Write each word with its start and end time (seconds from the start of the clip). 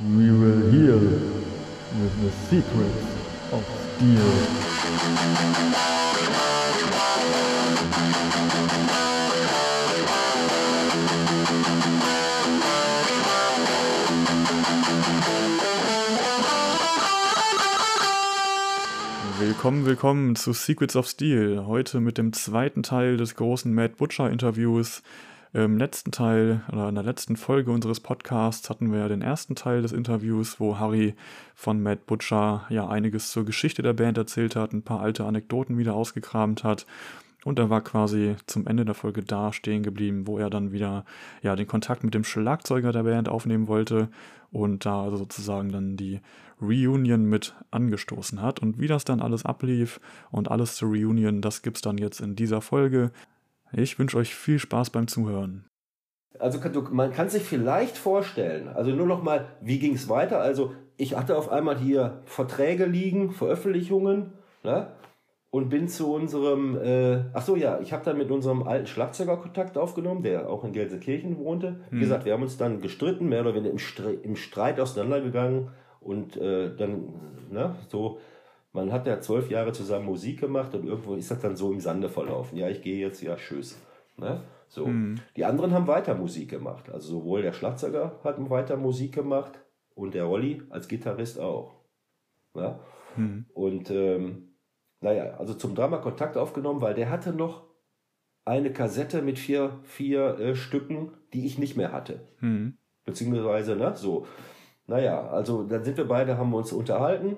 We 0.00 0.28
will 0.28 0.72
heal 0.72 0.98
with 0.98 2.20
the 2.20 2.30
secrets 2.50 3.06
of 3.52 3.64
steel. 3.94 4.18
Willkommen, 19.38 19.86
willkommen 19.86 20.34
zu 20.34 20.52
Secrets 20.52 20.96
of 20.96 21.06
Steel. 21.06 21.66
Heute 21.66 22.00
mit 22.00 22.18
dem 22.18 22.32
zweiten 22.32 22.82
Teil 22.82 23.16
des 23.16 23.36
großen 23.36 23.72
Matt 23.72 23.96
Butcher 23.98 24.28
Interviews. 24.28 25.02
Im 25.54 25.78
letzten 25.78 26.10
Teil 26.10 26.62
oder 26.72 26.88
in 26.88 26.96
der 26.96 27.04
letzten 27.04 27.36
Folge 27.36 27.70
unseres 27.70 28.00
Podcasts 28.00 28.68
hatten 28.68 28.90
wir 28.90 28.98
ja 28.98 29.06
den 29.06 29.22
ersten 29.22 29.54
Teil 29.54 29.82
des 29.82 29.92
Interviews, 29.92 30.58
wo 30.58 30.80
Harry 30.80 31.14
von 31.54 31.80
Matt 31.80 32.06
Butcher 32.06 32.66
ja 32.70 32.88
einiges 32.88 33.30
zur 33.30 33.44
Geschichte 33.44 33.80
der 33.80 33.92
Band 33.92 34.18
erzählt 34.18 34.56
hat, 34.56 34.72
ein 34.72 34.82
paar 34.82 34.98
alte 34.98 35.24
Anekdoten 35.24 35.78
wieder 35.78 35.94
ausgekramt 35.94 36.64
hat. 36.64 36.86
Und 37.44 37.60
er 37.60 37.70
war 37.70 37.82
quasi 37.82 38.34
zum 38.46 38.66
Ende 38.66 38.84
der 38.84 38.96
Folge 38.96 39.22
da 39.22 39.52
stehen 39.52 39.84
geblieben, 39.84 40.26
wo 40.26 40.38
er 40.38 40.50
dann 40.50 40.72
wieder 40.72 41.04
ja 41.40 41.54
den 41.54 41.68
Kontakt 41.68 42.02
mit 42.02 42.14
dem 42.14 42.24
Schlagzeuger 42.24 42.90
der 42.90 43.04
Band 43.04 43.28
aufnehmen 43.28 43.68
wollte 43.68 44.08
und 44.50 44.84
da 44.84 45.04
also 45.04 45.18
sozusagen 45.18 45.70
dann 45.70 45.96
die 45.96 46.20
Reunion 46.60 47.26
mit 47.26 47.54
angestoßen 47.70 48.42
hat. 48.42 48.58
Und 48.58 48.80
wie 48.80 48.88
das 48.88 49.04
dann 49.04 49.20
alles 49.20 49.44
ablief 49.46 50.00
und 50.32 50.50
alles 50.50 50.74
zur 50.74 50.88
Reunion, 50.88 51.42
das 51.42 51.62
gibt's 51.62 51.80
dann 51.80 51.98
jetzt 51.98 52.20
in 52.20 52.34
dieser 52.34 52.60
Folge. 52.60 53.12
Ich 53.76 53.98
wünsche 53.98 54.16
euch 54.18 54.34
viel 54.34 54.58
Spaß 54.58 54.90
beim 54.90 55.08
Zuhören. 55.08 55.66
Also 56.38 56.58
man 56.90 57.12
kann 57.12 57.28
sich 57.28 57.42
vielleicht 57.42 57.96
vorstellen, 57.96 58.68
also 58.68 58.90
nur 58.90 59.06
noch 59.06 59.22
mal, 59.22 59.46
wie 59.60 59.78
ging 59.78 59.94
es 59.94 60.08
weiter? 60.08 60.40
Also 60.40 60.74
ich 60.96 61.16
hatte 61.16 61.36
auf 61.36 61.50
einmal 61.50 61.78
hier 61.78 62.22
Verträge 62.24 62.86
liegen, 62.86 63.30
Veröffentlichungen, 63.32 64.32
ne? 64.62 64.88
Und 65.50 65.68
bin 65.68 65.86
zu 65.86 66.12
unserem, 66.12 66.76
äh, 66.76 67.26
ach 67.32 67.42
so 67.42 67.54
ja, 67.54 67.78
ich 67.78 67.92
habe 67.92 68.04
dann 68.04 68.18
mit 68.18 68.32
unserem 68.32 68.64
alten 68.64 68.88
Schlagzeuger 68.88 69.36
Kontakt 69.36 69.78
aufgenommen, 69.78 70.24
der 70.24 70.50
auch 70.50 70.64
in 70.64 70.72
Gelsenkirchen 70.72 71.38
wohnte. 71.38 71.76
Wie 71.90 72.00
gesagt, 72.00 72.24
wir 72.24 72.32
haben 72.32 72.42
uns 72.42 72.56
dann 72.56 72.80
gestritten, 72.80 73.28
mehr 73.28 73.42
oder 73.42 73.54
weniger 73.54 73.70
im 74.24 74.34
Streit 74.34 74.80
auseinandergegangen 74.80 75.68
und 76.00 76.36
äh, 76.36 76.74
dann, 76.74 77.04
ne, 77.50 77.76
so, 77.86 78.18
man 78.74 78.92
hat 78.92 79.06
ja 79.06 79.20
zwölf 79.20 79.50
Jahre 79.50 79.72
zusammen 79.72 80.04
Musik 80.04 80.40
gemacht 80.40 80.74
und 80.74 80.84
irgendwo 80.84 81.14
ist 81.14 81.30
das 81.30 81.40
dann 81.40 81.56
so 81.56 81.72
im 81.72 81.80
Sande 81.80 82.10
verlaufen. 82.10 82.58
Ja, 82.58 82.68
ich 82.68 82.82
gehe 82.82 82.98
jetzt, 82.98 83.22
ja, 83.22 83.36
tschüss. 83.36 83.80
Ne? 84.16 84.42
So. 84.68 84.86
Die 85.36 85.44
anderen 85.44 85.72
haben 85.72 85.86
weiter 85.86 86.14
Musik 86.14 86.50
gemacht. 86.50 86.90
Also 86.90 87.20
sowohl 87.20 87.42
der 87.42 87.52
Schlagzeuger 87.52 88.18
hat 88.24 88.50
weiter 88.50 88.76
Musik 88.76 89.14
gemacht 89.14 89.52
und 89.94 90.14
der 90.14 90.24
Rolli 90.24 90.60
als 90.70 90.88
Gitarrist 90.88 91.38
auch. 91.38 91.76
Ja? 92.54 92.80
Und 93.54 93.90
ähm, 93.90 94.54
naja, 95.00 95.36
also 95.38 95.54
zum 95.54 95.76
Drama 95.76 95.98
Kontakt 95.98 96.36
aufgenommen, 96.36 96.80
weil 96.80 96.94
der 96.94 97.10
hatte 97.10 97.32
noch 97.32 97.64
eine 98.44 98.72
Kassette 98.72 99.22
mit 99.22 99.38
vier, 99.38 99.78
vier 99.84 100.38
äh, 100.38 100.56
Stücken, 100.56 101.12
die 101.32 101.46
ich 101.46 101.58
nicht 101.58 101.76
mehr 101.76 101.92
hatte. 101.92 102.26
Hm. 102.38 102.76
Beziehungsweise, 103.04 103.76
ne, 103.76 103.94
so. 103.96 104.26
Naja, 104.86 105.28
also 105.28 105.62
dann 105.62 105.84
sind 105.84 105.96
wir 105.96 106.08
beide, 106.08 106.36
haben 106.36 106.50
wir 106.50 106.58
uns 106.58 106.72
unterhalten. 106.72 107.36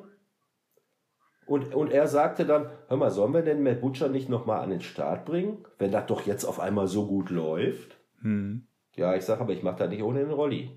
Und, 1.47 1.75
und 1.75 1.93
er 1.93 2.09
sagte 2.09 2.45
dann, 2.45 2.71
hör 2.89 2.97
mal, 2.97 3.11
sollen 3.11 3.33
wir 3.33 3.43
denn 3.43 3.63
Matt 3.63 3.81
Butcher 3.81 4.09
nicht 4.09 4.29
nochmal 4.29 4.61
an 4.63 4.71
den 4.71 4.81
Start 4.81 5.25
bringen, 5.25 5.65
wenn 5.79 5.93
das 5.93 6.07
doch 6.07 6.27
jetzt 6.27 6.45
auf 6.45 6.59
einmal 6.59 6.89
so 6.89 7.07
gut 7.07 7.31
läuft? 7.31 7.97
Hm. 8.21 8.67
Ja, 8.97 9.15
ich 9.15 9.25
sage, 9.25 9.43
aber 9.43 9.53
ich 9.53 9.63
mache 9.63 9.79
das 9.79 9.91
nicht 9.91 10.03
ohne 10.03 10.21
den 10.21 10.33
Rolli. 10.33 10.71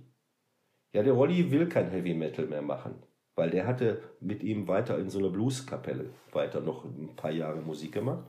Ja, 0.93 1.01
der 1.01 1.13
Rolli 1.13 1.51
will 1.51 1.67
kein 1.67 1.89
Heavy 1.89 2.13
Metal 2.13 2.45
mehr 2.45 2.61
machen, 2.61 2.95
weil 3.35 3.49
der 3.49 3.65
hatte 3.65 4.01
mit 4.19 4.43
ihm 4.43 4.67
weiter 4.67 4.99
in 4.99 5.09
so 5.09 5.19
einer 5.19 5.29
Blueskapelle 5.29 6.11
weiter 6.31 6.61
noch 6.61 6.85
ein 6.85 7.15
paar 7.15 7.31
Jahre 7.31 7.61
Musik 7.61 7.93
gemacht. 7.93 8.25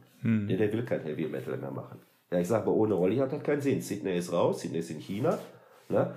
Der, 0.48 0.56
der 0.56 0.72
will 0.72 0.84
kein 0.84 1.02
Heavy 1.02 1.26
Metal 1.26 1.56
mehr 1.56 1.70
machen. 1.70 1.98
Ja, 2.30 2.38
ich 2.38 2.48
sage, 2.48 2.62
aber 2.62 2.72
ohne 2.72 2.94
Rolli 2.94 3.16
hat 3.16 3.32
das 3.32 3.42
keinen 3.42 3.60
Sinn. 3.60 3.80
Sydney 3.80 4.16
ist 4.16 4.32
raus, 4.32 4.60
Sydney 4.60 4.78
ist 4.78 4.90
in 4.90 5.00
China. 5.00 5.38
Ne? 5.88 6.14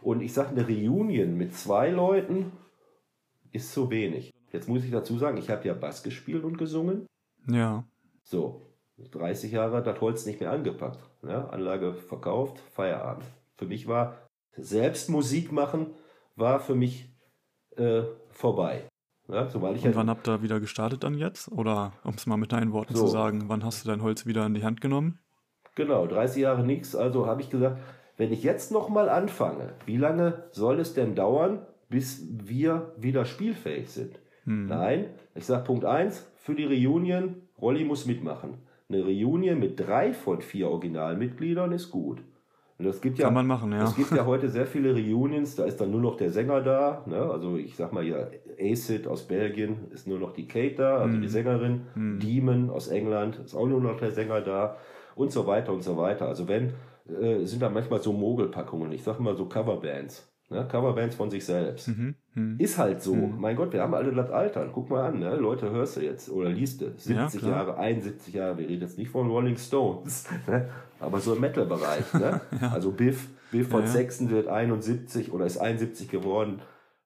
Und 0.00 0.20
ich 0.22 0.32
sage, 0.32 0.50
eine 0.50 0.66
Reunion 0.66 1.36
mit 1.36 1.54
zwei 1.54 1.90
Leuten 1.90 2.52
ist 3.52 3.72
zu 3.72 3.90
wenig. 3.90 4.32
Jetzt 4.52 4.68
muss 4.68 4.84
ich 4.84 4.90
dazu 4.90 5.18
sagen, 5.18 5.36
ich 5.38 5.50
habe 5.50 5.66
ja 5.66 5.74
Bass 5.74 6.02
gespielt 6.02 6.44
und 6.44 6.56
gesungen. 6.58 7.06
Ja. 7.48 7.84
So, 8.22 8.62
30 9.10 9.52
Jahre 9.52 9.76
hat 9.76 9.86
das 9.86 10.00
Holz 10.00 10.26
nicht 10.26 10.40
mehr 10.40 10.50
angepackt. 10.50 10.98
Ne? 11.22 11.50
Anlage 11.50 11.94
verkauft, 11.94 12.58
Feierabend. 12.72 13.24
Für 13.56 13.66
mich 13.66 13.86
war 13.86 14.16
selbst 14.56 15.08
Musik 15.10 15.52
machen, 15.52 15.88
war 16.36 16.60
für 16.60 16.74
mich 16.74 17.10
äh, 17.76 18.02
vorbei. 18.30 18.88
Ne? 19.28 19.46
Zumal 19.50 19.76
ich 19.76 19.84
Und 19.84 19.90
ja, 19.90 19.96
wann 19.96 20.08
habt 20.10 20.26
ihr 20.28 20.42
wieder 20.42 20.60
gestartet 20.60 21.04
dann 21.04 21.14
jetzt? 21.14 21.50
Oder 21.52 21.92
um 22.04 22.14
es 22.14 22.26
mal 22.26 22.36
mit 22.36 22.52
deinen 22.52 22.72
Worten 22.72 22.94
So. 22.94 23.04
zu 23.04 23.06
sagen, 23.08 23.44
wann 23.48 23.64
hast 23.64 23.84
du 23.84 23.88
dein 23.88 24.02
Holz 24.02 24.26
wieder 24.26 24.46
in 24.46 24.54
die 24.54 24.64
Hand 24.64 24.80
genommen? 24.80 25.18
genau, 25.74 26.08
30 26.08 26.42
Jahre 26.42 26.64
nichts, 26.64 26.96
also 26.96 27.26
habe 27.26 27.40
ich 27.40 27.50
gesagt, 27.50 27.78
wenn 28.16 28.32
ich 28.32 28.42
jetzt 28.42 28.72
nochmal 28.72 29.08
anfange, 29.08 29.74
wie 29.86 29.96
lange 29.96 30.42
soll 30.50 30.80
es 30.80 30.92
denn 30.92 31.14
dauern, 31.14 31.64
bis 31.88 32.26
wir 32.30 32.92
wieder 32.96 33.24
spielfähig 33.24 33.88
sind? 33.88 34.18
Nein, 34.48 35.06
ich 35.34 35.44
sage 35.44 35.64
Punkt 35.64 35.84
1, 35.84 36.26
für 36.36 36.54
die 36.54 36.64
Reunion, 36.64 37.36
Rolli 37.60 37.84
muss 37.84 38.06
mitmachen. 38.06 38.54
Eine 38.88 39.02
Reunion 39.04 39.58
mit 39.58 39.78
drei 39.78 40.12
von 40.14 40.40
vier 40.40 40.70
Originalmitgliedern 40.70 41.72
ist 41.72 41.90
gut. 41.90 42.22
Und 42.78 42.86
es 42.86 43.00
gibt 43.00 43.18
ja, 43.18 43.26
Kann 43.26 43.34
man 43.34 43.46
machen, 43.46 43.72
ja. 43.72 43.84
Es 43.84 43.96
gibt 43.96 44.12
ja 44.12 44.24
heute 44.32 44.48
sehr 44.48 44.66
viele 44.66 44.92
Reunions, 44.94 45.56
da 45.56 45.64
ist 45.64 45.80
dann 45.80 45.90
nur 45.90 46.00
noch 46.00 46.16
der 46.16 46.30
Sänger 46.30 46.60
da. 46.62 47.02
Ne? 47.06 47.16
Also 47.18 47.56
ich 47.56 47.74
sag 47.76 47.92
mal 47.92 48.04
ja, 48.06 48.28
Acid 48.58 49.06
aus 49.08 49.24
Belgien 49.26 49.88
ist 49.90 50.06
nur 50.06 50.18
noch 50.20 50.32
die 50.32 50.46
Kate 50.46 50.76
da, 50.76 50.96
also 50.98 51.16
Mhm. 51.16 51.22
die 51.22 51.28
Sängerin. 51.28 51.80
Demon 52.22 52.70
aus 52.70 52.88
England 52.88 53.40
ist 53.44 53.54
auch 53.54 53.66
nur 53.66 53.80
noch 53.80 53.98
der 53.98 54.12
Sänger 54.12 54.40
da 54.40 54.76
und 55.16 55.32
so 55.32 55.46
weiter 55.46 55.72
und 55.72 55.82
so 55.82 55.96
weiter. 55.96 56.26
Also 56.28 56.46
wenn, 56.48 56.72
äh, 57.20 57.44
sind 57.44 57.60
da 57.62 57.68
manchmal 57.68 58.00
so 58.00 58.12
Mogelpackungen, 58.12 58.92
ich 58.92 59.02
sag 59.02 59.18
mal 59.18 59.34
so 59.36 59.46
Coverbands. 59.46 60.32
Ne? 60.48 60.66
Coverbands 60.70 61.16
von 61.16 61.30
sich 61.30 61.44
selbst. 61.44 61.88
Mhm. 61.88 62.14
Hm. 62.38 62.56
Ist 62.58 62.78
halt 62.78 63.02
so. 63.02 63.14
Mein 63.14 63.56
Gott, 63.56 63.72
wir 63.72 63.82
haben 63.82 63.94
alle 63.94 64.12
das 64.12 64.30
Alter. 64.30 64.66
Guck 64.72 64.90
mal 64.90 65.04
an, 65.06 65.18
ne? 65.18 65.36
Leute, 65.36 65.70
hörst 65.70 65.96
du 65.96 66.00
jetzt 66.00 66.30
oder 66.30 66.48
liest 66.48 66.80
du. 66.80 66.92
70 66.96 67.40
klar. 67.40 67.52
Jahre, 67.52 67.78
71 67.78 68.34
Jahre. 68.34 68.58
Wir 68.58 68.68
reden 68.68 68.82
jetzt 68.82 68.98
nicht 68.98 69.10
von 69.10 69.28
Rolling 69.28 69.56
Stones, 69.56 70.26
ne? 70.46 70.68
aber 71.00 71.18
so 71.20 71.34
im 71.34 71.40
Metal-Bereich. 71.40 72.14
Ne? 72.14 72.40
Also 72.72 72.90
Biff, 72.92 73.28
Biff 73.50 73.68
von 73.68 73.80
Ja, 73.80 73.86
ja. 73.86 73.92
Saxon 73.92 74.30
wird 74.30 74.48
71 74.48 75.32
oder 75.32 75.46
ist 75.46 75.58
71 75.58 76.08
geworden. 76.08 76.60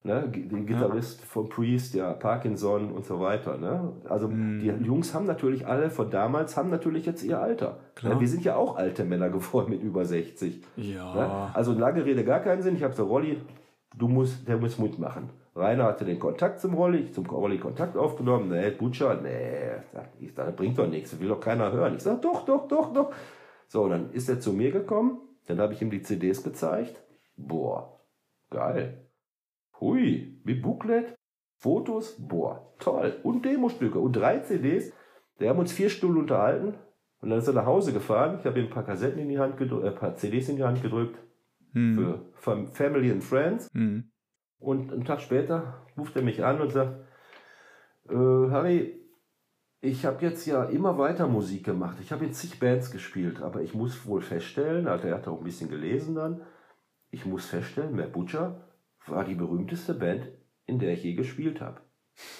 Ne? 0.04 0.28
Den 0.28 0.66
Gitarrist 0.66 1.24
von 1.24 1.48
Priest, 1.48 1.94
ja, 1.94 2.12
Parkinson 2.12 2.90
und 2.90 3.04
so 3.04 3.20
weiter. 3.20 3.56
Ne? 3.58 3.92
Also 4.08 4.26
Mhm. 4.26 4.58
die 4.58 4.66
Jungs 4.84 5.14
haben 5.14 5.26
natürlich 5.26 5.64
alle 5.68 5.90
von 5.90 6.10
damals, 6.10 6.56
haben 6.56 6.70
natürlich 6.70 7.06
jetzt 7.06 7.22
ihr 7.22 7.40
Alter. 7.40 7.78
Klar. 7.94 8.14
Ne? 8.14 8.20
Wir 8.20 8.26
sind 8.26 8.42
ja 8.44 8.56
auch 8.56 8.74
alte 8.76 9.04
Männer 9.04 9.30
geworden 9.30 9.70
mit 9.70 9.80
über 9.82 10.04
60. 10.04 10.60
Ja. 10.76 11.14
Ne? 11.14 11.54
Also 11.54 11.72
lange 11.72 12.04
Rede 12.04 12.24
gar 12.24 12.40
keinen 12.40 12.62
Sinn. 12.62 12.74
Ich 12.74 12.82
habe 12.82 12.94
so 12.94 13.04
Rolli, 13.04 13.38
du 13.94 14.08
musst, 14.08 14.46
der 14.48 14.56
muss 14.58 14.78
mitmachen. 14.78 15.30
Rainer 15.54 15.84
hatte 15.84 16.04
den 16.04 16.18
Kontakt 16.18 16.60
zum 16.60 16.74
Rolli, 16.74 16.98
ich 16.98 17.12
zum 17.12 17.26
Rolli 17.26 17.58
Kontakt 17.58 17.96
aufgenommen. 17.96 18.48
Nee, 18.48 18.70
Butcher, 18.70 19.20
nee, 19.20 19.72
ich 20.18 20.32
sag, 20.32 20.46
das 20.46 20.56
bringt 20.56 20.78
doch 20.78 20.86
nichts, 20.86 21.18
will 21.20 21.28
doch 21.28 21.40
keiner 21.40 21.70
hören. 21.72 21.94
Ich 21.94 22.02
sag, 22.02 22.22
doch, 22.22 22.44
doch, 22.44 22.66
doch, 22.68 22.92
doch. 22.92 23.12
So, 23.68 23.88
dann 23.88 24.10
ist 24.12 24.28
er 24.28 24.40
zu 24.40 24.52
mir 24.52 24.70
gekommen, 24.70 25.20
dann 25.46 25.60
habe 25.60 25.74
ich 25.74 25.82
ihm 25.82 25.90
die 25.90 26.02
CDs 26.02 26.42
gezeigt. 26.42 27.02
Boah, 27.36 28.00
geil. 28.50 29.06
Hui, 29.78 30.40
mit 30.44 30.62
Booklet, 30.62 31.14
Fotos, 31.58 32.16
boah, 32.18 32.74
toll. 32.78 33.14
Und 33.22 33.44
Demostücke 33.44 33.98
und 33.98 34.14
drei 34.14 34.38
CDs. 34.38 34.92
Wir 35.38 35.50
haben 35.50 35.58
uns 35.58 35.72
vier 35.72 35.90
Stunden 35.90 36.18
unterhalten 36.18 36.74
und 37.20 37.30
dann 37.30 37.38
ist 37.38 37.48
er 37.48 37.54
nach 37.54 37.66
Hause 37.66 37.92
gefahren. 37.92 38.38
Ich 38.40 38.46
habe 38.46 38.58
ihm 38.58 38.66
ein 38.66 38.72
paar 38.72 38.84
Kassetten 38.84 39.20
in 39.20 39.28
die 39.28 39.38
Hand 39.38 39.58
gedrückt, 39.58 39.84
äh, 39.84 39.88
ein 39.88 39.94
paar 39.94 40.14
CDs 40.14 40.48
in 40.48 40.56
die 40.56 40.64
Hand 40.64 40.82
gedrückt 40.82 41.18
Hm. 41.72 41.94
für 41.94 42.32
Fam- 42.34 42.66
Family 42.72 43.10
and 43.10 43.24
Friends. 43.24 43.68
Hm. 43.72 44.10
Und 44.58 44.92
einen 44.92 45.04
Tag 45.04 45.20
später 45.20 45.84
ruft 45.96 46.14
er 46.16 46.22
mich 46.22 46.44
an 46.44 46.60
und 46.60 46.70
sagt, 46.70 47.00
äh, 48.08 48.14
Harry, 48.14 49.00
ich 49.80 50.04
habe 50.06 50.24
jetzt 50.24 50.46
ja 50.46 50.64
immer 50.64 50.96
weiter 50.98 51.26
Musik 51.26 51.64
gemacht. 51.64 51.98
Ich 52.00 52.12
habe 52.12 52.24
jetzt 52.24 52.38
zig 52.40 52.60
Bands 52.60 52.90
gespielt, 52.92 53.42
aber 53.42 53.62
ich 53.62 53.74
muss 53.74 54.06
wohl 54.06 54.22
feststellen, 54.22 54.86
also 54.86 55.08
er 55.08 55.14
hat 55.16 55.26
auch 55.26 55.38
ein 55.38 55.44
bisschen 55.44 55.68
gelesen 55.68 56.14
dann, 56.14 56.42
ich 57.10 57.26
muss 57.26 57.46
feststellen, 57.46 57.96
Matt 57.96 58.12
Butcher 58.12 58.68
war 59.06 59.24
die 59.24 59.34
berühmteste 59.34 59.94
Band, 59.94 60.28
in 60.66 60.78
der 60.78 60.92
ich 60.92 61.02
je 61.02 61.14
gespielt 61.14 61.60
habe. 61.60 61.80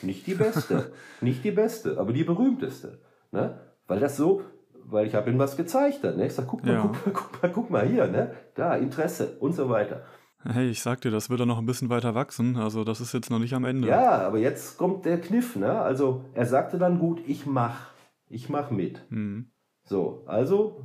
Nicht 0.03 0.27
die 0.27 0.35
beste, 0.35 0.93
nicht 1.21 1.43
die 1.45 1.51
beste, 1.51 1.99
aber 1.99 2.13
die 2.13 2.25
berühmteste. 2.25 3.03
Ne? 3.33 3.59
Weil 3.89 3.99
das 3.99 4.17
so, 4.17 4.43
weil 4.85 5.07
ich 5.07 5.15
habe 5.15 5.31
ihm 5.31 5.39
was 5.39 5.57
gezeigt 5.57 6.01
dann. 6.03 6.17
Ne? 6.17 6.27
Ich 6.27 6.35
sag, 6.35 6.47
guck 6.47 6.65
mal, 6.65 6.75
Ja. 6.75 6.83
guck 6.83 7.07
mal, 7.07 7.13
guck 7.13 7.43
mal, 7.43 7.51
guck 7.53 7.71
mal 7.71 7.87
hier, 7.87 8.07
ne? 8.09 8.35
da, 8.55 8.75
Interesse 8.77 9.37
und 9.41 9.53
so 9.55 9.69
weiter. 9.69 10.03
Hey, 10.45 10.71
ich 10.71 10.83
sag 10.83 11.01
dir, 11.03 11.11
das 11.13 11.31
wird 11.31 11.39
dann 11.41 11.49
noch 11.49 11.59
ein 11.59 11.67
bisschen 11.67 11.89
weiter 11.89 12.15
wachsen. 12.17 12.57
Also 12.57 12.83
das 12.83 13.01
ist 13.01 13.13
jetzt 13.13 13.31
noch 13.31 13.39
nicht 13.39 13.55
am 13.55 13.65
Ende. 13.65 13.87
Ja, 13.87 14.27
aber 14.27 14.39
jetzt 14.39 14.77
kommt 14.77 15.05
der 15.05 15.21
Kniff, 15.21 15.55
ne? 15.55 15.81
Also 15.81 16.25
er 16.35 16.47
sagte 16.47 16.79
dann 16.79 16.99
gut, 16.99 17.21
ich 17.27 17.47
mach, 17.47 17.91
ich 18.29 18.49
mach 18.49 18.71
mit. 18.73 19.03
Hm. 19.11 19.53
So, 19.85 20.25
also 20.27 20.81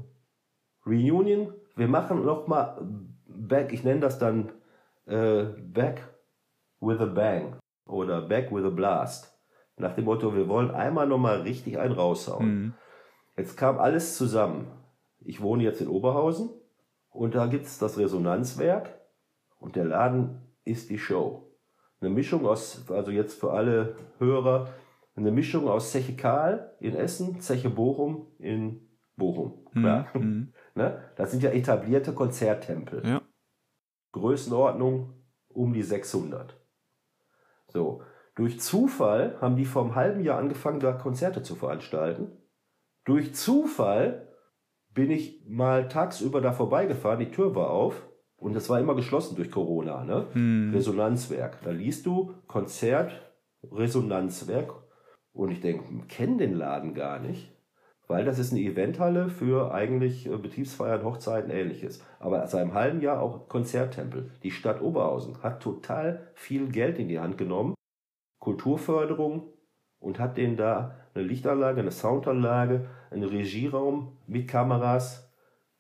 Reunion, 0.86 1.54
wir 1.76 1.88
machen 1.88 2.24
noch 2.24 2.48
mal 2.48 2.80
Back, 3.26 3.74
ich 3.74 3.84
nenne 3.84 4.00
das 4.00 4.20
dann 4.20 4.52
äh, 5.06 5.46
Back 5.60 6.02
with 6.80 7.00
a 7.00 7.06
bang 7.06 7.56
oder 7.88 8.22
back 8.22 8.52
with 8.52 8.66
a 8.66 8.70
blast. 8.70 9.34
Nach 9.78 9.94
dem 9.94 10.06
Motto, 10.06 10.36
wir 10.36 10.48
wollen 10.48 10.72
einmal 10.72 11.08
nochmal 11.08 11.42
richtig 11.42 11.78
einen 11.80 11.94
raushauen. 11.94 12.46
Mhm. 12.62 12.74
Jetzt 13.38 13.56
kam 13.56 13.78
alles 13.78 14.18
zusammen. 14.18 14.68
Ich 15.20 15.42
wohne 15.42 15.64
jetzt 15.64 15.82
in 15.82 15.88
Oberhausen 15.88 16.50
und 17.10 17.36
da 17.36 17.46
gibt 17.46 17.66
es 17.66 17.78
das 17.78 17.98
Resonanzwerk 17.98 19.00
und 19.60 19.76
der 19.76 19.86
Laden 19.86 20.42
ist 20.64 20.90
die 20.90 21.00
Show. 21.00 21.52
Eine 22.00 22.10
Mischung 22.10 22.46
aus, 22.46 22.90
also 22.90 23.12
jetzt 23.12 23.40
für 23.40 23.54
alle 23.54 23.96
Hörer, 24.20 24.70
eine 25.16 25.32
Mischung 25.32 25.68
aus 25.68 25.92
Zeche 25.92 26.16
Karl 26.16 26.76
in 26.80 26.96
Essen, 26.96 27.40
Zeche 27.40 27.70
Bochum 27.70 28.28
in 28.40 28.88
Bochum. 29.16 29.66
Klar. 29.72 30.08
Mhm. 30.14 30.54
Ne? 30.76 31.02
Das 31.16 31.32
sind 31.32 31.42
ja 31.42 31.50
etablierte 31.50 32.14
Konzerttempel. 32.14 33.04
Ja. 33.04 33.24
Größenordnung 34.12 35.12
um 35.48 35.74
die 35.74 35.82
600. 35.82 36.56
So, 37.68 38.04
durch 38.36 38.60
Zufall 38.60 39.42
haben 39.42 39.56
die 39.56 39.66
vor 39.66 39.84
einem 39.84 39.96
halben 39.96 40.24
Jahr 40.24 40.38
angefangen, 40.38 40.80
da 40.80 40.94
Konzerte 40.94 41.42
zu 41.42 41.56
veranstalten. 41.56 42.32
Durch 43.08 43.34
Zufall 43.34 44.28
bin 44.94 45.12
ich 45.12 45.42
mal 45.48 45.88
tagsüber 45.88 46.42
da 46.42 46.52
vorbeigefahren, 46.52 47.20
die 47.20 47.32
Tür 47.32 47.56
war 47.56 47.70
auf 47.70 48.06
und 48.36 48.54
das 48.54 48.70
war 48.70 48.82
immer 48.82 48.96
geschlossen 48.96 49.38
durch 49.38 49.50
Corona. 49.50 50.04
Ne? 50.04 50.28
Mhm. 50.34 50.74
Resonanzwerk. 50.74 51.60
Da 51.64 51.72
liest 51.72 52.06
du 52.06 52.34
Konzert, 52.48 53.14
Resonanzwerk 53.72 54.74
und 55.32 55.52
ich 55.52 55.62
denke, 55.62 55.86
kenn 56.10 56.38
den 56.38 56.54
Laden 56.54 56.94
gar 56.94 57.20
nicht, 57.20 57.50
weil 58.10 58.26
das 58.26 58.40
ist 58.40 58.52
eine 58.52 58.62
Eventhalle 58.62 59.30
für 59.30 59.74
eigentlich 59.74 60.28
äh, 60.28 60.36
Betriebsfeiern, 60.36 61.06
Hochzeiten, 61.06 61.50
ähnliches. 61.50 62.04
Aber 62.20 62.46
seit 62.48 62.64
einem 62.64 62.74
halben 62.74 63.00
Jahr 63.00 63.22
auch 63.22 63.48
Konzerttempel. 63.48 64.32
Die 64.44 64.52
Stadt 64.52 64.82
Oberhausen 64.82 65.42
hat 65.44 65.64
total 65.64 66.28
viel 66.34 66.68
Geld 66.68 67.00
in 67.00 67.08
die 67.08 67.20
Hand 67.20 67.38
genommen, 67.38 67.74
Kulturförderung 68.40 69.54
und 70.00 70.20
hat 70.20 70.38
denen 70.38 70.58
da 70.58 70.96
eine 71.14 71.24
Lichtanlage, 71.24 71.82
eine 71.82 71.92
Soundanlage, 71.92 72.86
einen 73.12 73.24
Regieraum 73.24 74.18
mit 74.28 74.48
Kameras, 74.48 75.30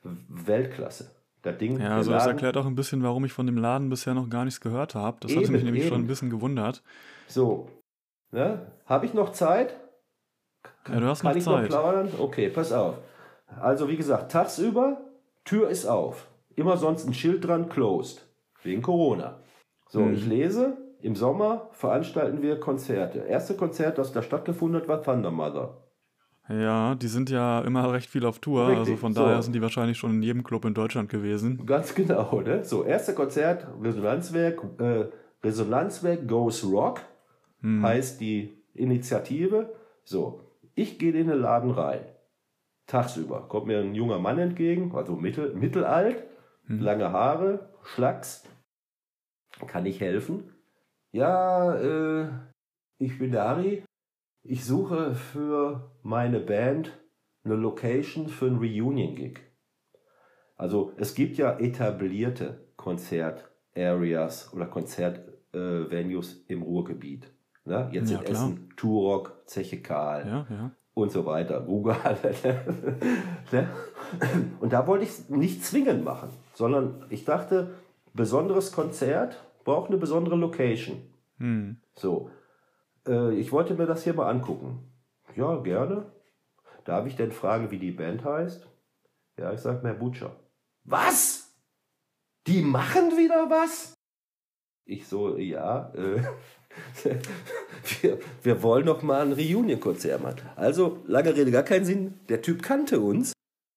Weltklasse. 0.03 1.11
Das 1.43 1.57
Ding, 1.57 1.79
Ja, 1.79 1.95
also 1.97 2.11
das 2.11 2.23
Laden- 2.23 2.33
erklärt 2.35 2.57
auch 2.57 2.65
ein 2.65 2.75
bisschen, 2.75 3.03
warum 3.03 3.23
ich 3.25 3.31
von 3.33 3.45
dem 3.45 3.57
Laden 3.57 3.89
bisher 3.89 4.13
noch 4.13 4.29
gar 4.29 4.43
nichts 4.43 4.59
gehört 4.59 4.95
habe. 4.95 5.17
Das 5.21 5.31
Eben, 5.31 5.51
mich 5.51 5.63
nämlich 5.63 5.83
schon 5.87 5.97
eben. 5.97 6.03
ein 6.03 6.07
bisschen 6.07 6.29
gewundert. 6.29 6.83
So, 7.27 7.69
ne? 8.31 8.71
habe 8.85 9.05
ich 9.05 9.13
noch 9.13 9.31
Zeit? 9.31 9.75
Ja, 10.89 10.99
du 10.99 11.05
hast 11.07 11.21
Kann 11.21 11.31
noch 11.31 11.37
ich 11.37 11.45
noch 11.45 11.59
Zeit. 11.59 11.67
plaudern? 11.67 12.09
Okay, 12.19 12.49
pass 12.49 12.71
auf. 12.71 12.95
Also 13.61 13.87
wie 13.87 13.97
gesagt, 13.97 14.31
tagsüber, 14.31 14.97
Tür 15.45 15.69
ist 15.69 15.85
auf. 15.85 16.27
Immer 16.55 16.75
sonst 16.77 17.05
ein 17.07 17.13
Schild 17.13 17.45
dran, 17.47 17.69
closed. 17.69 18.27
Wegen 18.63 18.81
Corona. 18.81 19.39
So, 19.89 20.01
Mhm. 20.01 20.13
ich 20.15 20.25
lese, 20.25 20.75
im 21.01 21.15
Sommer 21.15 21.69
veranstalten 21.71 22.41
wir 22.41 22.59
Konzerte. 22.59 23.19
Erste 23.19 23.55
Konzert, 23.55 23.97
das 23.97 24.11
da 24.13 24.21
stattgefunden 24.21 24.81
hat, 24.81 24.87
war 24.87 25.01
Thunder 25.03 25.31
Mother. 25.31 25.83
Ja, 26.49 26.95
die 26.95 27.07
sind 27.07 27.29
ja 27.29 27.59
immer 27.61 27.91
recht 27.91 28.09
viel 28.09 28.25
auf 28.25 28.39
Tour, 28.39 28.67
Richtig, 28.69 28.79
also 28.79 28.95
von 28.95 29.13
so. 29.13 29.21
daher 29.21 29.41
sind 29.41 29.53
die 29.53 29.61
wahrscheinlich 29.61 29.97
schon 29.97 30.11
in 30.11 30.21
jedem 30.21 30.43
Club 30.45 30.63
in 30.63 30.73
Deutschland 30.73 31.09
gewesen. 31.09 31.65
Ganz 31.65 31.93
genau, 31.93 32.39
ne? 32.41 32.63
So, 32.63 32.85
erste 32.85 33.13
Konzert, 33.13 33.67
Resonanzwerk, 33.81 34.61
äh, 34.79 35.05
Resonanzwerk 35.43 36.27
Goes 36.27 36.63
Rock, 36.65 37.01
Hm. 37.61 37.81
heißt 37.83 38.21
die 38.21 38.63
Initiative. 38.75 39.73
So, 40.05 40.41
ich 40.75 40.99
gehe 40.99 41.11
in 41.11 41.27
den 41.27 41.39
Laden 41.39 41.71
rein. 41.71 42.01
Tagsüber 42.85 43.47
kommt 43.49 43.67
mir 43.67 43.79
ein 43.79 43.93
junger 43.95 44.19
Mann 44.19 44.39
entgegen, 44.39 44.95
also 44.95 45.15
mittel, 45.17 45.53
mittelalt, 45.53 46.23
lange 46.69 47.11
Haare, 47.11 47.69
Schlacks. 47.83 48.43
Kann 49.67 49.85
ich 49.85 49.99
helfen? 49.99 50.53
Ja, 51.17 51.73
äh, 51.73 52.29
ich 52.99 53.17
bin 53.17 53.31
der 53.31 53.45
Harry. 53.45 53.83
Ich 54.43 54.63
suche 54.65 55.15
für 55.15 55.89
meine 56.03 56.39
Band 56.39 56.95
eine 57.43 57.55
Location 57.55 58.27
für 58.27 58.45
ein 58.45 58.57
Reunion-Gig. 58.57 59.39
Also 60.57 60.93
es 60.97 61.15
gibt 61.15 61.37
ja 61.37 61.57
etablierte 61.57 62.67
Konzert-Areas 62.77 64.53
oder 64.53 64.67
Konzert-Venues 64.67 66.45
im 66.49 66.61
Ruhrgebiet. 66.61 67.33
Ne? 67.65 67.89
Jetzt 67.91 68.11
Ja, 68.11 68.19
in 68.19 68.23
klar. 68.23 68.43
Essen, 68.43 68.69
Turok, 68.77 69.41
Zeche 69.47 69.81
Karl 69.81 70.27
Ja, 70.27 70.47
ja. 70.51 70.71
und 70.93 71.11
so 71.11 71.25
weiter. 71.25 71.61
Google. 71.61 71.95
ne? 73.51 73.67
Und 74.59 74.71
da 74.71 74.85
wollte 74.85 75.05
ich 75.05 75.09
es 75.09 75.29
nicht 75.29 75.65
zwingend 75.65 76.03
machen, 76.03 76.29
sondern 76.53 77.07
ich 77.09 77.25
dachte, 77.25 77.73
besonderes 78.13 78.71
Konzert 78.71 79.46
braucht 79.67 79.89
eine 79.89 79.97
besondere 79.97 80.37
Location. 80.37 81.01
Hm. 81.39 81.81
So, 81.93 82.31
äh, 83.05 83.35
ich 83.35 83.51
wollte 83.51 83.73
mir 83.73 83.85
das 83.85 84.05
hier 84.05 84.13
mal 84.13 84.29
angucken. 84.29 84.79
Ja, 85.35 85.57
gerne. 85.57 86.09
Darf 86.85 87.05
ich 87.05 87.17
denn 87.17 87.33
fragen, 87.33 87.69
wie 87.69 87.77
die 87.77 87.91
Band 87.91 88.23
heißt? 88.23 88.65
Ja, 89.37 89.51
ich 89.51 89.59
sag 89.59 89.83
mehr 89.83 89.93
Butcher. 89.93 90.37
Was? 90.85 91.53
Die 92.47 92.61
machen 92.61 93.17
wieder 93.17 93.49
was? 93.49 93.93
Ich 94.85 95.05
so, 95.05 95.37
ja, 95.37 95.91
äh, 95.95 96.23
wir, 98.01 98.19
wir 98.43 98.63
wollen 98.63 98.85
noch 98.85 99.01
mal 99.01 99.21
ein 99.21 99.33
Reunion-Konzert 99.33 100.23
machen. 100.23 100.43
Also, 100.55 101.03
lange 101.07 101.35
Rede, 101.35 101.51
gar 101.51 101.63
keinen 101.63 101.83
Sinn. 101.83 102.13
Der 102.29 102.41
Typ 102.41 102.63
kannte 102.63 103.01
uns. 103.01 103.33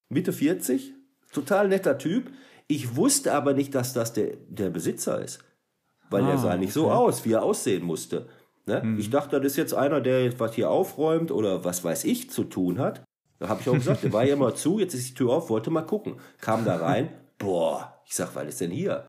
Mitte 0.08 0.32
40, 0.32 0.94
total 1.32 1.66
netter 1.66 1.98
Typ. 1.98 2.30
Ich 2.68 2.94
wusste 2.94 3.32
aber 3.32 3.54
nicht, 3.54 3.74
dass 3.74 3.92
das 3.92 4.12
der, 4.12 4.36
der 4.48 4.70
Besitzer 4.70 5.20
ist. 5.20 5.42
Weil 6.10 6.24
Ah, 6.24 6.30
er 6.30 6.38
sah 6.38 6.56
nicht 6.56 6.72
so 6.72 6.86
okay. 6.86 6.94
aus, 6.94 7.24
wie 7.24 7.32
er 7.32 7.42
aussehen 7.42 7.84
musste. 7.84 8.28
Ne? 8.66 8.96
Ich 8.98 9.10
dachte, 9.10 9.40
das 9.40 9.52
ist 9.52 9.56
jetzt 9.56 9.74
einer, 9.74 10.00
der 10.00 10.38
was 10.38 10.54
hier 10.54 10.70
aufräumt 10.70 11.30
oder 11.30 11.64
was 11.64 11.82
weiß 11.82 12.04
ich 12.04 12.30
zu 12.30 12.44
tun 12.44 12.78
hat. 12.78 13.02
Da 13.38 13.48
habe 13.48 13.60
ich 13.62 13.68
auch 13.68 13.74
gesagt, 13.74 14.02
der 14.02 14.12
war 14.12 14.24
ja 14.24 14.36
mal 14.36 14.54
zu, 14.54 14.78
jetzt 14.78 14.92
ist 14.94 15.08
die 15.10 15.14
Tür 15.14 15.30
auf, 15.30 15.48
wollte 15.48 15.70
mal 15.70 15.82
gucken. 15.82 16.16
Kam 16.40 16.64
da 16.64 16.76
rein, 16.76 17.08
boah, 17.38 18.00
ich 18.04 18.14
sag, 18.14 18.34
was 18.34 18.46
ist 18.48 18.60
denn 18.60 18.70
hier? 18.70 19.06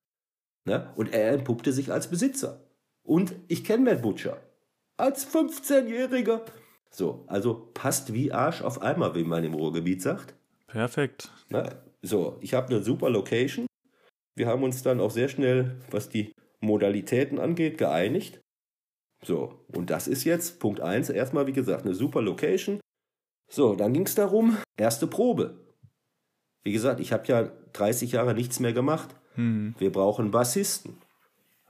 Ne? 0.66 0.90
Und 0.96 1.14
er 1.14 1.32
entpuppte 1.32 1.74
sich 1.74 1.92
als 1.92 2.08
Besitzer. 2.08 2.62
Und 3.04 3.34
ich 3.48 3.64
kenne 3.64 3.84
Matt 3.84 4.02
Butcher. 4.04 4.38
Als 4.96 5.28
15-Jähriger. 5.28 6.42
So, 6.92 7.24
also 7.28 7.72
passt 7.74 8.14
wie 8.14 8.32
Arsch 8.32 8.62
auf 8.62 8.82
Eimer, 8.82 9.16
wie 9.16 9.24
man 9.24 9.44
im 9.44 9.54
Ruhrgebiet 9.54 10.02
sagt. 10.02 10.36
Perfekt. 10.68 11.30
Na, 11.50 11.70
so, 12.02 12.38
ich 12.42 12.54
habe 12.54 12.68
eine 12.68 12.84
super 12.84 13.10
Location. 13.10 13.66
Wir 14.36 14.48
haben 14.48 14.64
uns 14.64 14.84
dann 14.84 15.00
auch 15.02 15.12
sehr 15.12 15.28
schnell, 15.30 15.78
was 15.90 16.10
die 16.10 16.34
Modalitäten 16.62 17.40
angeht, 17.40 17.78
geeinigt. 17.78 18.40
So, 19.24 19.66
und 19.76 19.90
das 19.90 20.08
ist 20.08 20.24
jetzt 20.24 20.60
Punkt 20.60 20.80
1, 20.82 21.10
erstmal 21.10 21.46
wie 21.48 21.54
gesagt, 21.54 21.86
eine 21.86 21.94
super 21.94 22.22
Location. 22.22 22.80
So, 23.52 23.76
dann 23.76 23.94
ging 23.94 24.06
es 24.06 24.16
darum, 24.16 24.58
erste 24.78 25.06
Probe. 25.08 25.60
Wie 26.64 26.72
gesagt, 26.72 27.00
ich 27.00 27.12
habe 27.12 27.28
ja 27.28 27.52
30 27.74 28.14
Jahre 28.14 28.34
nichts 28.34 28.60
mehr 28.60 28.74
gemacht. 28.74 29.16
Hm. 29.36 29.76
Wir 29.78 29.92
brauchen 29.92 30.32
Bassisten. 30.32 30.98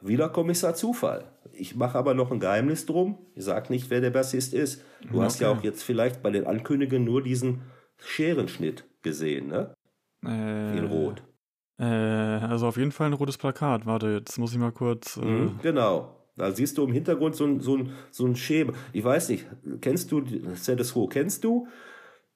Wieder 0.01 0.29
Kommissar 0.29 0.75
Zufall. 0.75 1.31
Ich 1.53 1.75
mache 1.75 1.97
aber 1.97 2.13
noch 2.13 2.31
ein 2.31 2.39
Geheimnis 2.39 2.85
drum. 2.85 3.17
Ich 3.35 3.43
sag 3.43 3.69
nicht, 3.69 3.89
wer 3.89 4.01
der 4.01 4.09
Bassist 4.09 4.53
ist. 4.53 4.83
Du 5.11 5.21
hast 5.21 5.39
ja 5.39 5.49
Okay. 5.51 5.59
auch 5.59 5.63
jetzt 5.63 5.83
vielleicht 5.83 6.23
bei 6.23 6.31
den 6.31 6.47
Ankündigungen 6.47 7.03
nur 7.05 7.21
diesen 7.21 7.61
Scherenschnitt 7.97 8.83
gesehen, 9.03 9.47
ne? 9.47 9.73
Äh, 10.25 10.77
In 10.77 10.85
Rot. 10.85 11.23
Äh, 11.81 12.45
also 12.45 12.67
auf 12.67 12.77
jeden 12.77 12.91
Fall 12.91 13.07
ein 13.07 13.13
rotes 13.13 13.37
Plakat. 13.37 13.85
Warte, 13.85 14.07
jetzt 14.11 14.37
muss 14.37 14.51
ich 14.53 14.59
mal 14.59 14.71
kurz. 14.71 15.17
Äh, 15.17 15.21
Mhm, 15.25 15.59
Genau. 15.61 16.15
Da 16.37 16.49
siehst 16.51 16.77
du 16.77 16.85
im 16.85 16.93
Hintergrund 16.93 17.35
so 17.35 17.45
ein, 17.45 17.59
so 17.59 17.75
ein, 17.75 17.91
so 18.09 18.25
ein 18.25 18.35
Schema. 18.37 18.73
Ich 18.93 19.03
weiß 19.03 19.29
nicht, 19.29 19.45
kennst 19.81 20.11
du 20.11 20.23
Status 20.55 20.93
Quo? 20.93 21.07
Kennst 21.07 21.43
du? 21.43 21.67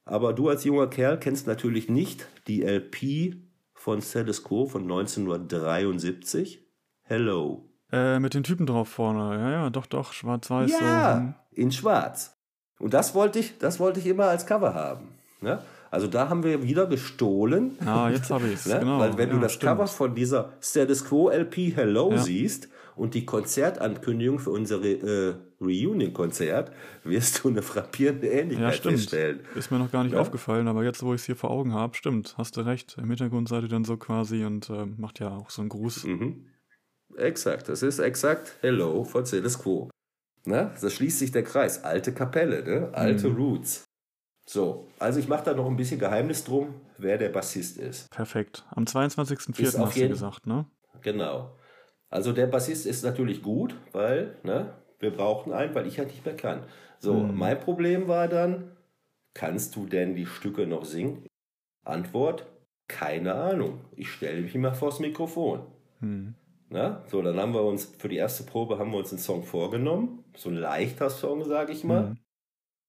Aber 0.04 0.34
du 0.34 0.50
als 0.50 0.64
junger 0.66 0.88
Kerl 0.88 1.18
kennst 1.18 1.48
natürlich 1.48 1.90
nicht 1.90 2.28
die 2.48 2.64
LP 2.64 3.38
von 3.74 4.02
Status 4.02 4.44
Quo 4.44 4.66
von 4.68 4.84
1973. 4.84 6.60
Hello. 7.04 7.70
Äh, 7.92 8.20
mit 8.20 8.34
den 8.34 8.44
Typen 8.44 8.66
drauf 8.66 8.90
vorne. 8.90 9.38
Ja, 9.40 9.52
ja, 9.52 9.70
doch, 9.70 9.86
doch, 9.86 10.12
schwarz-weiß. 10.12 10.72
So. 10.72 10.80
hm. 10.80 10.86
Ja, 10.86 11.36
in 11.52 11.72
schwarz. 11.72 12.38
Und 12.80 12.94
das 12.94 13.16
wollte 13.16 13.40
ich, 13.40 13.58
das 13.60 13.80
wollte 13.80 14.00
ich 14.00 14.08
immer 14.08 14.25
als 14.25 14.46
Cover 14.46 14.74
haben. 14.74 15.08
Ne? 15.42 15.60
Also 15.96 16.08
da 16.08 16.28
haben 16.30 16.44
wir 16.44 16.62
wieder 16.62 16.88
gestohlen. 16.88 17.78
Ah, 17.86 18.10
jetzt 18.10 18.30
habe 18.30 18.48
ich 18.48 18.54
es. 18.56 18.66
Ne? 18.72 18.80
Genau. 18.80 19.00
Weil 19.00 19.18
wenn 19.18 19.30
ja, 19.30 19.36
du 19.36 19.42
das 19.42 19.54
stimmt. 19.54 19.72
Cover 19.72 19.88
von 19.88 20.14
dieser 20.14 20.54
Status 20.62 21.06
Quo 21.06 21.30
LP 21.30 21.74
Hello 21.75 22.12
Ja. 22.12 22.18
siehst 22.18 22.68
und 22.98 23.14
die 23.14 23.25
Konzertankündigung 23.25 24.40
für 24.40 24.52
unser 24.52 24.84
äh, 24.84 25.34
Reunion-Konzert, 25.62 26.72
wirst 27.04 27.44
du 27.44 27.50
eine 27.50 27.62
frappierende 27.62 28.28
Ja, 28.28 28.34
Ähnlichkeit 28.34 28.75
stimmt. 28.75 28.96
feststellen. 28.98 29.40
Ist 29.56 29.72
mir 29.72 29.80
noch 29.80 29.92
gar 29.92 30.04
nicht 30.04 30.14
Ja. 30.14 30.20
aufgefallen, 30.20 30.68
aber 30.68 30.84
jetzt, 30.84 31.02
wo 31.04 31.14
ich 31.14 31.22
es 31.22 31.25
hier 31.25 31.36
vor 31.38 31.50
Augen 31.52 31.74
habe, 31.74 31.96
stimmt, 31.96 32.36
hast 32.38 32.58
du 32.58 32.62
recht. 32.62 32.98
Im 32.98 33.08
Hintergrund 33.10 33.48
seid 33.48 33.64
ihr 33.64 33.70
dann 33.70 33.86
so 33.86 33.96
quasi 33.98 34.44
und 34.44 34.70
äh, 34.70 34.86
macht 34.86 35.20
ja 35.22 35.30
auch 35.36 35.50
so 35.50 35.62
einen 35.62 35.70
Gruß. 35.70 36.04
Mhm. 36.06 36.46
Exakt, 37.18 37.70
das 37.70 37.82
ist 37.84 38.00
exakt 38.00 38.58
Hello 38.62 39.04
von 39.06 39.25
Status 39.25 39.60
Quo. 39.60 39.90
Ne? 40.46 40.72
Das 40.82 40.94
schließt 40.94 41.20
sich 41.20 41.32
der 41.32 41.44
Kreis. 41.44 41.84
Alte 41.84 42.14
Kapelle, 42.14 42.64
ne? 42.64 42.90
alte 42.94 43.30
Mhm. 43.30 43.36
Roots. 43.38 43.85
So, 44.48 44.88
also 45.00 45.20
ich 45.20 45.28
mache 45.28 45.44
da 45.46 45.54
noch 45.54 45.66
ein 45.68 45.75
bisschen 45.75 46.00
Geheimnis 46.00 46.44
drum, 46.44 46.75
wer 46.98 47.18
der 47.18 47.30
Bassist 47.30 47.78
ist. 47.78 48.10
Perfekt. 48.12 48.64
Am 48.72 48.86
22.04. 48.86 49.62
Ist 49.64 49.75
auf 49.75 49.88
hast 49.88 49.96
du 49.96 50.00
jeden- 50.00 50.12
gesagt, 50.12 50.46
ne? 50.46 50.66
Genau. 51.02 51.56
Also 52.10 52.32
der 52.32 52.48
Bassist 52.48 52.86
ist 52.86 53.04
natürlich 53.04 53.42
gut, 53.42 53.75
weil 53.92 54.38
ne, 54.44 54.74
wir 55.00 55.12
brauchten 55.12 55.52
einen, 55.52 55.74
weil 55.74 55.88
ich 55.88 55.98
halt 55.98 56.10
nicht 56.10 56.25
mehr 56.25 56.36
kann. 56.38 56.64
So, 57.00 57.14
Mhm. 57.14 57.38
mein 57.38 57.60
Problem 57.60 58.08
war 58.08 58.28
dann, 58.28 58.72
kannst 59.34 59.75
du 59.75 59.86
denn 59.88 60.16
die 60.16 60.25
Stücke 60.28 60.68
noch 60.68 60.86
singen? 60.86 61.25
Antwort, 61.84 62.46
keine 62.88 63.34
Ahnung. 63.34 63.82
Ich 63.96 64.12
stelle 64.12 64.42
mich 64.42 64.54
mal 64.56 64.74
vors 64.75 65.00
Mikrofon. 65.00 65.66
Hm. 66.00 66.36
Na, 66.70 67.04
so, 67.10 67.22
dann 67.22 67.40
haben 67.40 67.54
wir 67.54 67.64
uns 67.64 67.86
für 67.98 68.10
die 68.10 68.16
erste 68.18 68.44
Probe 68.44 68.78
haben 68.80 68.92
wir 68.92 68.98
uns 68.98 69.10
einen 69.12 69.20
Song 69.20 69.44
vorgenommen. 69.44 70.24
So 70.36 70.50
ein 70.50 70.56
leichter 70.56 71.10
Song, 71.10 71.44
sage 71.44 71.74
ich 71.74 71.84
mal. 71.84 72.10
Hm. 72.10 72.18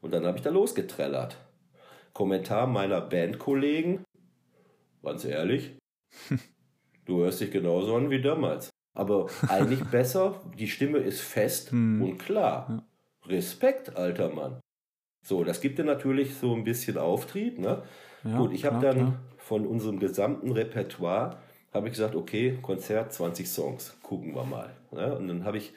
Und 0.03 0.13
dann 0.13 0.25
habe 0.27 0.37
ich 0.37 0.43
da 0.45 0.51
losgetrellert. 0.51 1.37
Kommentar 2.17 2.67
meiner 2.67 3.03
Bandkollegen. 3.03 4.03
Ganz 5.03 5.27
ehrlich, 5.27 5.77
du 7.05 7.19
hörst 7.19 7.43
dich 7.43 7.51
genauso 7.51 7.95
an 7.95 8.09
wie 8.09 8.23
damals. 8.23 8.71
Aber 8.95 9.27
eigentlich 9.49 9.85
besser, 9.91 10.41
die 10.59 10.67
Stimme 10.67 10.97
ist 10.97 11.21
fest 11.21 11.73
Hm. 11.73 12.01
und 12.01 12.17
klar. 12.17 12.87
Respekt, 13.27 13.97
alter 13.99 14.31
Mann. 14.31 14.61
So, 15.27 15.45
das 15.45 15.61
gibt 15.61 15.79
dir 15.79 15.85
natürlich 15.85 16.37
so 16.37 16.55
ein 16.55 16.65
bisschen 16.65 16.97
Auftrieb. 16.97 17.59
Ne? 17.59 17.83
Ja, 18.25 18.39
Gut, 18.39 18.55
ich 18.55 18.65
habe 18.65 18.81
dann 18.81 18.97
klar. 18.97 19.21
von 19.37 19.67
unserem 19.67 19.99
gesamten 19.99 20.53
Repertoire, 20.53 21.37
habe 21.75 21.89
ich 21.89 21.93
gesagt, 21.93 22.15
okay, 22.15 22.59
Konzert, 22.63 23.13
20 23.13 23.47
Songs, 23.47 23.95
gucken 24.03 24.35
wir 24.35 24.45
mal. 24.45 24.75
Ne? 24.91 25.15
Und 25.19 25.29
dann 25.29 25.45
habe 25.45 25.59
ich 25.59 25.75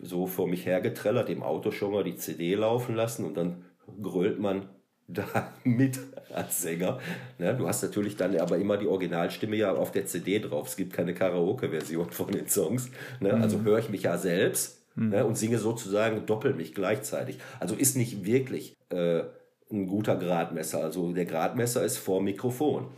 so 0.00 0.28
vor 0.28 0.46
mich 0.46 0.66
hergetrellert, 0.66 1.28
im 1.30 1.42
Auto 1.42 1.72
schon 1.72 1.90
mal 1.92 2.04
die 2.04 2.14
CD 2.14 2.54
laufen 2.54 2.94
lassen 2.94 3.24
und 3.24 3.36
dann 3.36 3.64
grölt 4.00 4.38
man 4.38 4.68
da 5.12 5.52
mit 5.64 5.98
als 6.34 6.62
Sänger. 6.62 6.98
Ne? 7.38 7.54
Du 7.54 7.66
hast 7.66 7.82
natürlich 7.82 8.16
dann 8.16 8.36
aber 8.38 8.58
immer 8.58 8.76
die 8.76 8.86
Originalstimme 8.86 9.56
ja 9.56 9.72
auf 9.72 9.92
der 9.92 10.06
CD 10.06 10.38
drauf. 10.38 10.68
Es 10.68 10.76
gibt 10.76 10.92
keine 10.92 11.14
Karaoke-Version 11.14 12.10
von 12.10 12.28
den 12.28 12.48
Songs. 12.48 12.90
Ne? 13.20 13.34
Also 13.34 13.62
höre 13.62 13.78
ich 13.78 13.88
mich 13.88 14.04
ja 14.04 14.16
selbst 14.16 14.82
ne? 14.96 15.24
und 15.24 15.36
singe 15.36 15.58
sozusagen 15.58 16.26
doppelt 16.26 16.56
mich 16.56 16.74
gleichzeitig. 16.74 17.38
Also 17.58 17.74
ist 17.74 17.96
nicht 17.96 18.24
wirklich 18.24 18.76
äh, 18.90 19.22
ein 19.70 19.86
guter 19.86 20.16
Gradmesser. 20.16 20.82
Also 20.82 21.12
der 21.12 21.26
Gradmesser 21.26 21.84
ist 21.84 21.98
vor 21.98 22.22
Mikrofon. 22.22 22.88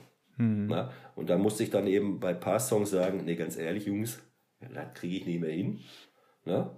Na? 0.68 0.90
Und 1.14 1.30
da 1.30 1.38
musste 1.38 1.62
ich 1.62 1.70
dann 1.70 1.86
eben 1.86 2.18
bei 2.20 2.30
ein 2.30 2.40
paar 2.40 2.58
Songs 2.58 2.90
sagen, 2.90 3.22
nee, 3.24 3.36
ganz 3.36 3.56
ehrlich, 3.56 3.86
Jungs, 3.86 4.18
das 4.60 4.94
kriege 4.94 5.16
ich 5.16 5.26
nicht 5.26 5.40
mehr 5.40 5.52
hin. 5.52 5.80
Na? 6.44 6.70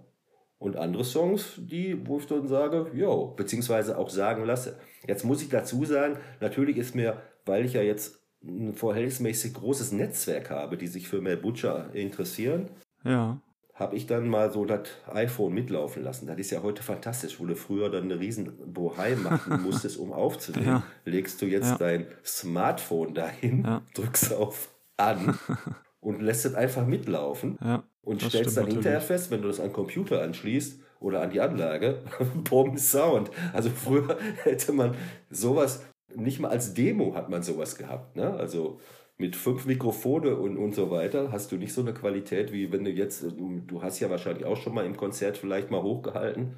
Und 0.64 0.76
andere 0.76 1.04
Songs, 1.04 1.52
die, 1.58 2.06
wo 2.06 2.16
ich 2.18 2.26
dann 2.26 2.48
sage, 2.48 2.90
jo, 2.94 3.34
beziehungsweise 3.36 3.98
auch 3.98 4.08
sagen 4.08 4.44
lasse. 4.46 4.78
Jetzt 5.06 5.22
muss 5.22 5.42
ich 5.42 5.50
dazu 5.50 5.84
sagen, 5.84 6.16
natürlich 6.40 6.78
ist 6.78 6.94
mir, 6.94 7.20
weil 7.44 7.66
ich 7.66 7.74
ja 7.74 7.82
jetzt 7.82 8.18
ein 8.42 8.72
verhältnismäßig 8.72 9.52
großes 9.52 9.92
Netzwerk 9.92 10.48
habe, 10.48 10.78
die 10.78 10.86
sich 10.86 11.06
für 11.06 11.20
Mel 11.20 11.36
Butcher 11.36 11.90
interessieren, 11.92 12.70
Ja. 13.04 13.42
habe 13.74 13.94
ich 13.96 14.06
dann 14.06 14.26
mal 14.26 14.50
so 14.50 14.64
das 14.64 14.88
iPhone 15.12 15.52
mitlaufen 15.52 16.02
lassen. 16.02 16.26
Das 16.26 16.38
ist 16.38 16.50
ja 16.50 16.62
heute 16.62 16.82
fantastisch, 16.82 17.38
wo 17.40 17.44
du 17.44 17.56
früher 17.56 17.90
dann 17.90 18.04
eine 18.04 18.18
riesen 18.18 18.72
Bohai 18.72 19.16
machen 19.16 19.62
musstest, 19.64 19.98
um 19.98 20.12
aufzunehmen. 20.14 20.66
Ja. 20.66 20.82
Legst 21.04 21.42
du 21.42 21.46
jetzt 21.46 21.72
Ja. 21.72 21.76
dein 21.76 22.06
Smartphone 22.24 23.12
dahin, 23.12 23.64
Ja. 23.64 23.82
drückst 23.94 24.32
auf 24.32 24.70
an 24.96 25.38
und 26.04 26.20
lässt 26.22 26.44
es 26.44 26.54
einfach 26.54 26.86
mitlaufen 26.86 27.58
Ja. 27.64 27.82
und 28.02 28.22
stellst 28.22 28.56
dann 28.56 28.66
hinterher 28.66 29.00
natürlich. 29.00 29.06
fest, 29.20 29.30
wenn 29.30 29.42
du 29.42 29.48
das 29.48 29.58
an 29.58 29.68
den 29.68 29.72
Computer 29.72 30.22
anschließt 30.22 30.80
oder 31.00 31.22
an 31.22 31.30
die 31.30 31.40
Anlage, 31.40 32.02
Bomben 32.48 32.78
Sound. 32.78 33.30
Also 33.52 33.70
früher 33.70 34.18
hätte 34.44 34.72
man 34.72 34.94
sowas, 35.30 35.84
nicht 36.14 36.38
mal 36.40 36.48
als 36.48 36.74
Demo 36.74 37.14
hat 37.14 37.28
man 37.30 37.42
sowas 37.42 37.76
gehabt. 37.76 38.16
Ne? 38.16 38.32
Also 38.34 38.78
mit 39.16 39.36
fünf 39.36 39.64
Mikrofone 39.66 40.36
und, 40.36 40.56
und 40.58 40.74
so 40.74 40.90
weiter 40.90 41.32
hast 41.32 41.50
du 41.52 41.56
nicht 41.56 41.72
so 41.72 41.80
eine 41.80 41.94
Qualität, 41.94 42.52
wie 42.52 42.70
wenn 42.72 42.84
du 42.84 42.90
jetzt, 42.90 43.22
du, 43.22 43.82
hast 43.82 44.00
ja 44.00 44.10
wahrscheinlich 44.10 44.44
auch 44.44 44.56
schon 44.56 44.74
mal 44.74 44.84
im 44.84 44.96
Konzert 44.96 45.38
vielleicht 45.38 45.70
mal 45.70 45.82
hochgehalten 45.82 46.56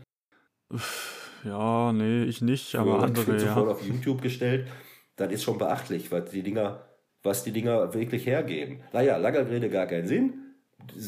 Ja, 1.45 1.93
nee, 1.93 2.25
ich 2.25 2.41
nicht, 2.43 2.75
aber 2.75 2.97
und 2.97 3.05
andere, 3.05 3.39
sofort 3.39 3.67
ja. 3.67 3.73
auf 3.73 3.87
YouTube 3.87 4.23
gestellt. 4.23 4.67
Das 5.17 5.33
ist 5.33 5.45
schon 5.45 5.59
beachtlich, 5.59 6.11
was 6.11 6.31
die 6.31 6.43
Dinger, 6.43 6.86
was 7.27 7.45
die 7.45 7.53
Dinger 7.53 7.93
wirklich 7.93 8.27
hergeben. 8.27 8.81
Naja, 8.93 9.17
langer 9.19 9.49
Rede 9.51 9.69
gar 9.69 9.87
keinen 9.87 10.07
Sinn. 10.07 10.35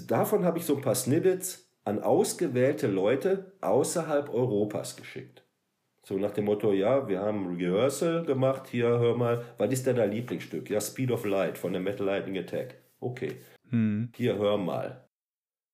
Davon 0.06 0.44
habe 0.44 0.58
ich 0.58 0.64
so 0.64 0.76
ein 0.76 0.82
paar 0.82 0.94
Snippets 0.94 1.70
an 1.84 2.02
ausgewählte 2.02 2.87
Leute 2.87 3.52
außerhalb 3.62 4.28
Europas 4.28 4.96
geschickt. 4.96 5.44
So 6.02 6.16
nach 6.18 6.30
dem 6.32 6.46
Motto, 6.46 6.72
ja, 6.72 7.06
wir 7.08 7.20
haben 7.20 7.54
Rehearsal 7.56 8.25
gemacht, 8.25 8.66
hier 8.68 8.88
hör 8.88 9.16
mal, 9.16 9.44
was 9.58 9.70
ist 9.72 9.87
denn 9.87 9.96
dein 9.96 10.10
Lieblingsstück? 10.10 10.68
Ja, 10.70 10.80
Speed 10.80 11.10
of 11.10 11.25
Light 11.25 11.58
von 11.58 11.72
der 11.72 11.82
Metal 11.82 12.06
Lightning 12.06 12.38
Attack. 12.38 12.76
Okay, 13.00 13.37
Hm. 13.70 14.10
hier 14.16 14.37
hör 14.37 14.56
mal. 14.56 15.04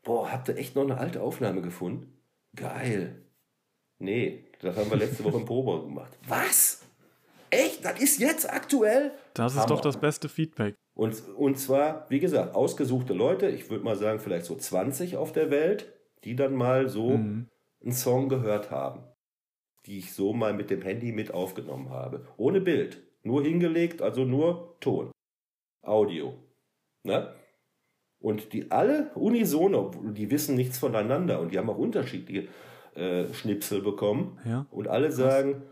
Boah, 0.02 0.30
habt 0.32 0.48
ihr 0.48 0.56
echt 0.56 0.74
noch 0.76 0.82
eine 0.82 0.98
alte 0.98 1.22
Aufnahme 1.22 1.62
gefunden? 1.62 2.12
Geil. 2.56 3.22
Nee, 3.98 4.44
das 4.60 4.76
haben 4.76 4.90
wir 4.90 4.98
letzte 4.98 5.24
Woche 5.24 5.38
im 5.38 5.44
Probe 5.46 5.86
gemacht. 5.86 6.18
Was? 6.28 6.83
Echt? 7.54 7.84
Das 7.84 8.00
ist 8.00 8.18
jetzt 8.20 8.50
aktuell? 8.50 9.12
Das 9.34 9.52
ist 9.52 9.58
Hammer. 9.60 9.68
doch 9.68 9.80
das 9.80 9.98
beste 9.98 10.28
Feedback. 10.28 10.74
Und, 10.94 11.14
und 11.36 11.58
zwar, 11.58 12.06
wie 12.08 12.20
gesagt, 12.20 12.54
ausgesuchte 12.54 13.14
Leute, 13.14 13.48
ich 13.48 13.68
würde 13.70 13.84
mal 13.84 13.96
sagen, 13.96 14.20
vielleicht 14.20 14.44
so 14.46 14.54
20 14.56 15.16
auf 15.16 15.32
der 15.32 15.50
Welt, 15.50 15.92
die 16.24 16.36
dann 16.36 16.54
mal 16.54 16.88
so 16.88 17.10
Mhm. 17.16 17.48
einen 17.82 17.92
Song 17.92 18.28
gehört 18.28 18.70
haben, 18.70 19.02
die 19.86 19.98
ich 19.98 20.12
so 20.12 20.32
mal 20.32 20.52
mit 20.54 20.70
dem 20.70 20.82
Handy 20.82 21.12
mit 21.12 21.32
aufgenommen 21.34 21.90
habe. 21.90 22.26
Ohne 22.36 22.60
Bild, 22.60 23.02
nur 23.22 23.42
hingelegt, 23.42 24.02
also 24.02 24.24
nur 24.24 24.76
Ton, 24.80 25.10
Audio. 25.82 26.34
Ne? 27.02 27.34
Und 28.20 28.52
die 28.54 28.70
alle 28.70 29.10
unisono, 29.16 29.90
die 30.12 30.30
wissen 30.30 30.54
nichts 30.56 30.78
voneinander 30.78 31.40
und 31.40 31.52
die 31.52 31.58
haben 31.58 31.68
auch 31.68 31.76
unterschiedliche 31.76 32.48
äh, 32.94 33.26
Schnipsel 33.34 33.82
bekommen. 33.82 34.38
Ja. 34.46 34.66
Und 34.70 34.88
alle 34.88 35.12
sagen, 35.12 35.62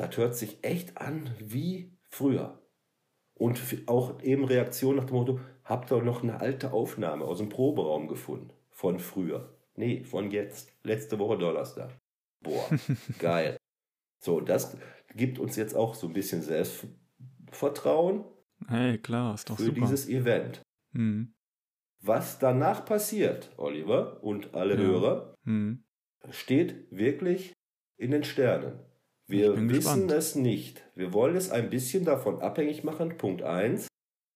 das 0.00 0.16
hört 0.16 0.34
sich 0.34 0.62
echt 0.62 0.96
an 0.98 1.30
wie 1.38 1.92
früher. 2.08 2.60
Und 3.34 3.60
auch 3.86 4.20
eben 4.22 4.44
Reaktion 4.44 4.96
nach 4.96 5.04
dem 5.04 5.16
Motto, 5.16 5.40
habt 5.64 5.90
ihr 5.92 6.02
noch 6.02 6.22
eine 6.22 6.40
alte 6.40 6.72
Aufnahme 6.72 7.24
aus 7.24 7.38
dem 7.38 7.48
Proberaum 7.48 8.06
gefunden? 8.08 8.52
Von 8.70 8.98
früher. 8.98 9.56
Nee, 9.76 10.04
von 10.04 10.30
jetzt. 10.30 10.72
Letzte 10.82 11.18
Woche 11.18 11.38
Donnerstag. 11.38 11.96
Boah, 12.42 12.68
geil. 13.18 13.56
So, 14.22 14.40
das 14.40 14.76
gibt 15.14 15.38
uns 15.38 15.56
jetzt 15.56 15.74
auch 15.74 15.94
so 15.94 16.06
ein 16.06 16.12
bisschen 16.12 16.42
Selbstvertrauen 16.42 18.24
Hey, 18.68 18.98
klar, 18.98 19.34
ist 19.34 19.48
doch 19.48 19.56
für 19.56 19.64
super. 19.64 19.80
dieses 19.80 20.06
Event. 20.08 20.60
Hm. 20.92 21.32
Was 22.02 22.38
danach 22.38 22.84
passiert, 22.84 23.50
Oliver 23.56 24.22
und 24.22 24.54
alle 24.54 24.74
Ja. 24.74 24.80
Hörer, 24.80 25.34
Hm. 25.44 25.82
steht 26.30 26.90
wirklich 26.90 27.52
in 27.96 28.10
den 28.10 28.22
Sternen. 28.24 28.80
Wir 29.30 29.52
wissen 29.54 29.68
gespannt. 29.68 30.10
es 30.12 30.34
nicht. 30.34 30.82
Wir 30.94 31.12
wollen 31.12 31.36
es 31.36 31.50
ein 31.50 31.70
bisschen 31.70 32.04
davon 32.04 32.40
abhängig 32.40 32.84
machen. 32.84 33.16
Punkt 33.16 33.42
1. 33.42 33.86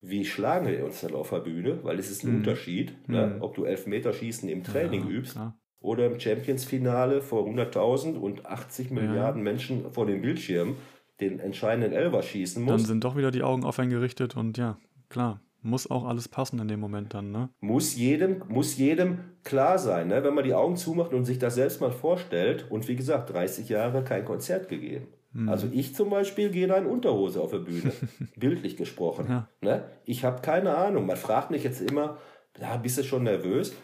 Wie 0.01 0.25
schlagen 0.25 0.67
wir 0.67 0.85
uns 0.85 1.01
dann 1.01 1.15
auf 1.15 1.31
der 1.31 1.39
Bühne? 1.41 1.83
Weil 1.83 1.99
es 1.99 2.11
ist 2.11 2.25
ein 2.25 2.31
Mhm. 2.31 2.37
Unterschied, 2.39 3.09
ne? 3.09 3.27
Mhm. 3.37 3.43
ob 3.43 3.55
du 3.55 3.65
Elfmeterschießen 3.65 4.49
im 4.49 4.63
Training 4.63 5.05
ja, 5.05 5.11
übst 5.11 5.33
Klar. 5.33 5.59
oder 5.81 6.07
im 6.07 6.21
Champions-Finale 6.21 7.23
vor 7.23 7.47
100.000 7.47 8.17
und 8.19 8.45
80 8.47 8.91
Ja. 8.91 8.95
Milliarden 8.95 9.43
Menschen 9.43 9.91
vor 9.93 10.07
dem 10.07 10.21
Bildschirm 10.23 10.77
den 11.21 11.39
entscheidenden 11.41 11.93
Elfer 11.93 12.23
schießen 12.23 12.65
Dann 12.67 12.75
musst. 12.75 12.87
sind 12.87 13.03
doch 13.05 13.17
wieder 13.17 13.31
die 13.31 13.43
Augen 13.43 13.65
auf 13.65 13.79
einen 13.79 13.91
gerichtet 13.91 14.37
und 14.37 14.59
ja, 14.59 14.77
klar, 15.09 15.41
muss 15.64 15.90
auch 15.90 16.04
alles 16.04 16.28
passen 16.28 16.59
in 16.61 16.68
dem 16.68 16.78
Moment 16.78 17.14
dann, 17.14 17.33
ne? 17.33 17.49
muss 17.61 17.97
jedem, 17.97 18.42
muss 18.49 18.76
jedem 18.76 19.18
klar 19.42 19.78
sein, 19.78 20.09
ne? 20.09 20.23
wenn 20.23 20.35
man 20.35 20.44
die 20.44 20.54
Augen 20.54 20.76
zumacht 20.76 21.12
und 21.12 21.25
sich 21.25 21.38
das 21.38 21.54
selbst 21.56 21.80
mal 21.80 21.90
vorstellt. 21.90 22.66
Und 22.71 22.87
wie 22.87 22.97
gesagt, 22.97 23.33
30 23.33 23.68
Jahre 23.68 24.04
kein 24.04 24.25
Konzert 24.25 24.68
gegeben. 24.68 25.09
Hm. 25.33 25.49
Also 25.49 25.66
ich 25.73 25.94
zum 25.94 26.11
Beispiel 26.11 26.50
gehe 26.50 26.66
da 26.68 26.76
in 26.76 26.87
Unterhose 26.87 27.40
auf 27.40 27.50
der 27.50 27.59
Bühne, 27.59 27.92
bildlich 28.37 28.76
gesprochen. 28.76 29.26
Ja. 29.28 29.49
Ne? 29.61 29.85
Ich 30.04 30.25
habe 30.25 30.42
keine 30.42 30.76
Ahnung. 30.76 31.06
Man 31.06 31.16
fragt 31.16 31.50
mich 31.50 31.64
jetzt 31.64 31.80
immer, 31.80 32.18
ja, 32.61 32.76
bist 32.76 32.99
du 32.99 33.02
schon 33.02 33.25
nervös? 33.25 33.75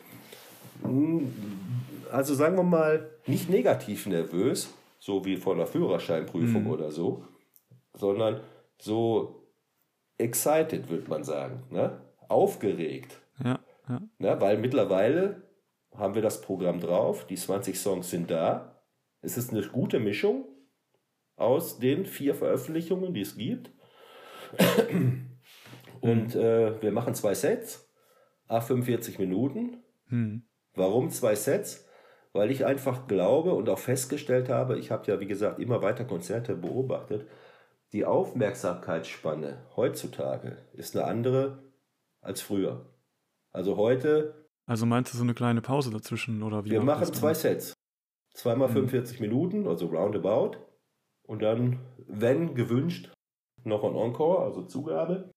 Hm, 0.82 1.32
Also 2.12 2.34
sagen 2.34 2.56
wir 2.56 2.62
mal, 2.64 3.08
nicht 3.26 3.48
negativ 3.48 4.06
nervös, 4.06 4.72
so 4.98 5.24
wie 5.24 5.36
vor 5.36 5.54
einer 5.54 5.66
Führerscheinprüfung 5.66 6.64
Mhm. 6.64 6.70
oder 6.70 6.90
so, 6.90 7.24
sondern 7.94 8.40
so 8.78 9.39
excited, 10.20 10.88
würde 10.88 11.08
man 11.08 11.24
sagen. 11.24 11.64
Ne? 11.70 12.00
Aufgeregt. 12.28 13.20
Ja, 13.42 13.58
ja. 13.88 14.02
Ne? 14.18 14.40
Weil 14.40 14.58
mittlerweile 14.58 15.42
haben 15.96 16.14
wir 16.14 16.22
das 16.22 16.40
Programm 16.40 16.80
drauf, 16.80 17.26
die 17.26 17.36
20 17.36 17.78
Songs 17.78 18.10
sind 18.10 18.30
da. 18.30 18.82
Es 19.22 19.36
ist 19.36 19.50
eine 19.50 19.66
gute 19.66 19.98
Mischung 19.98 20.44
aus 21.36 21.78
den 21.78 22.06
vier 22.06 22.34
Veröffentlichungen, 22.34 23.14
die 23.14 23.22
es 23.22 23.36
gibt. 23.36 23.70
Und 26.00 26.34
äh, 26.34 26.80
wir 26.82 26.92
machen 26.92 27.14
zwei 27.14 27.34
Sets, 27.34 27.88
a 28.46 28.60
45 28.60 29.18
Minuten. 29.18 29.82
Hm. 30.08 30.42
Warum 30.74 31.10
zwei 31.10 31.34
Sets? 31.34 31.86
Weil 32.32 32.50
ich 32.50 32.64
einfach 32.64 33.08
glaube 33.08 33.54
und 33.54 33.68
auch 33.68 33.78
festgestellt 33.78 34.48
habe, 34.48 34.78
ich 34.78 34.90
habe 34.90 35.06
ja 35.10 35.18
wie 35.18 35.26
gesagt 35.26 35.58
immer 35.58 35.82
weiter 35.82 36.04
Konzerte 36.04 36.54
beobachtet, 36.54 37.26
die 37.92 38.04
Aufmerksamkeitsspanne 38.04 39.66
heutzutage 39.76 40.58
ist 40.72 40.96
eine 40.96 41.06
andere 41.06 41.72
als 42.20 42.40
früher. 42.40 42.86
Also 43.52 43.76
heute 43.76 44.46
Also 44.66 44.86
meinst 44.86 45.12
du 45.12 45.18
so 45.18 45.24
eine 45.24 45.34
kleine 45.34 45.60
Pause 45.60 45.90
dazwischen 45.90 46.42
oder 46.42 46.64
wie? 46.64 46.70
Wir 46.70 46.82
machen 46.82 47.12
zwei? 47.12 47.34
Sets. 47.34 47.74
Zweimal 48.34 48.68
Mhm. 48.68 48.88
45 48.88 49.20
Minuten, 49.20 49.66
also 49.66 49.86
roundabout. 49.86 50.58
Und 51.26 51.42
dann, 51.42 51.80
wenn 52.06 52.54
gewünscht, 52.54 53.12
noch 53.64 53.82
ein 53.84 53.94
Encore, 53.96 54.44
also 54.44 54.62
Zugabe. 54.62 55.30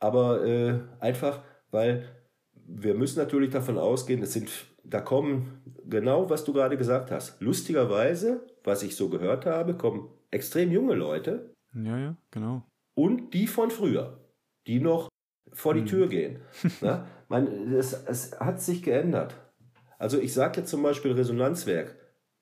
Aber 0.00 0.44
äh, 0.44 0.80
einfach, 1.00 1.42
weil 1.70 2.08
wir 2.52 2.94
müssen 2.94 3.18
natürlich 3.18 3.50
davon 3.50 3.78
ausgehen, 3.78 4.22
es 4.22 4.32
sind, 4.32 4.50
da 4.82 5.00
kommen 5.00 5.62
genau, 5.84 6.28
was 6.30 6.44
du 6.44 6.52
gerade 6.52 6.76
gesagt 6.76 7.10
hast. 7.10 7.40
Lustigerweise, 7.40 8.46
was 8.64 8.82
ich 8.82 8.96
so 8.96 9.08
gehört 9.08 9.46
habe, 9.46 9.76
kommen 9.76 10.08
extrem 10.30 10.72
junge 10.72 10.94
Leute 10.94 11.54
Ja, 11.84 11.98
ja, 11.98 12.16
genau. 12.30 12.62
und 12.94 13.34
die 13.34 13.46
von 13.46 13.70
früher, 13.70 14.18
die 14.66 14.80
noch 14.80 15.08
vor 15.52 15.74
die 15.74 15.82
Mhm. 15.82 15.86
Tür 15.86 16.08
gehen. 16.08 16.40
Na, 16.80 17.06
man, 17.28 17.72
es, 17.74 17.92
es 17.92 18.38
hat 18.40 18.60
sich 18.60 18.82
geändert. 18.82 19.34
Also 19.98 20.18
ich 20.18 20.32
sage 20.32 20.60
jetzt 20.60 20.70
zum 20.70 20.82
Beispiel 20.82 21.12
Resonanzwerk. 21.12 21.96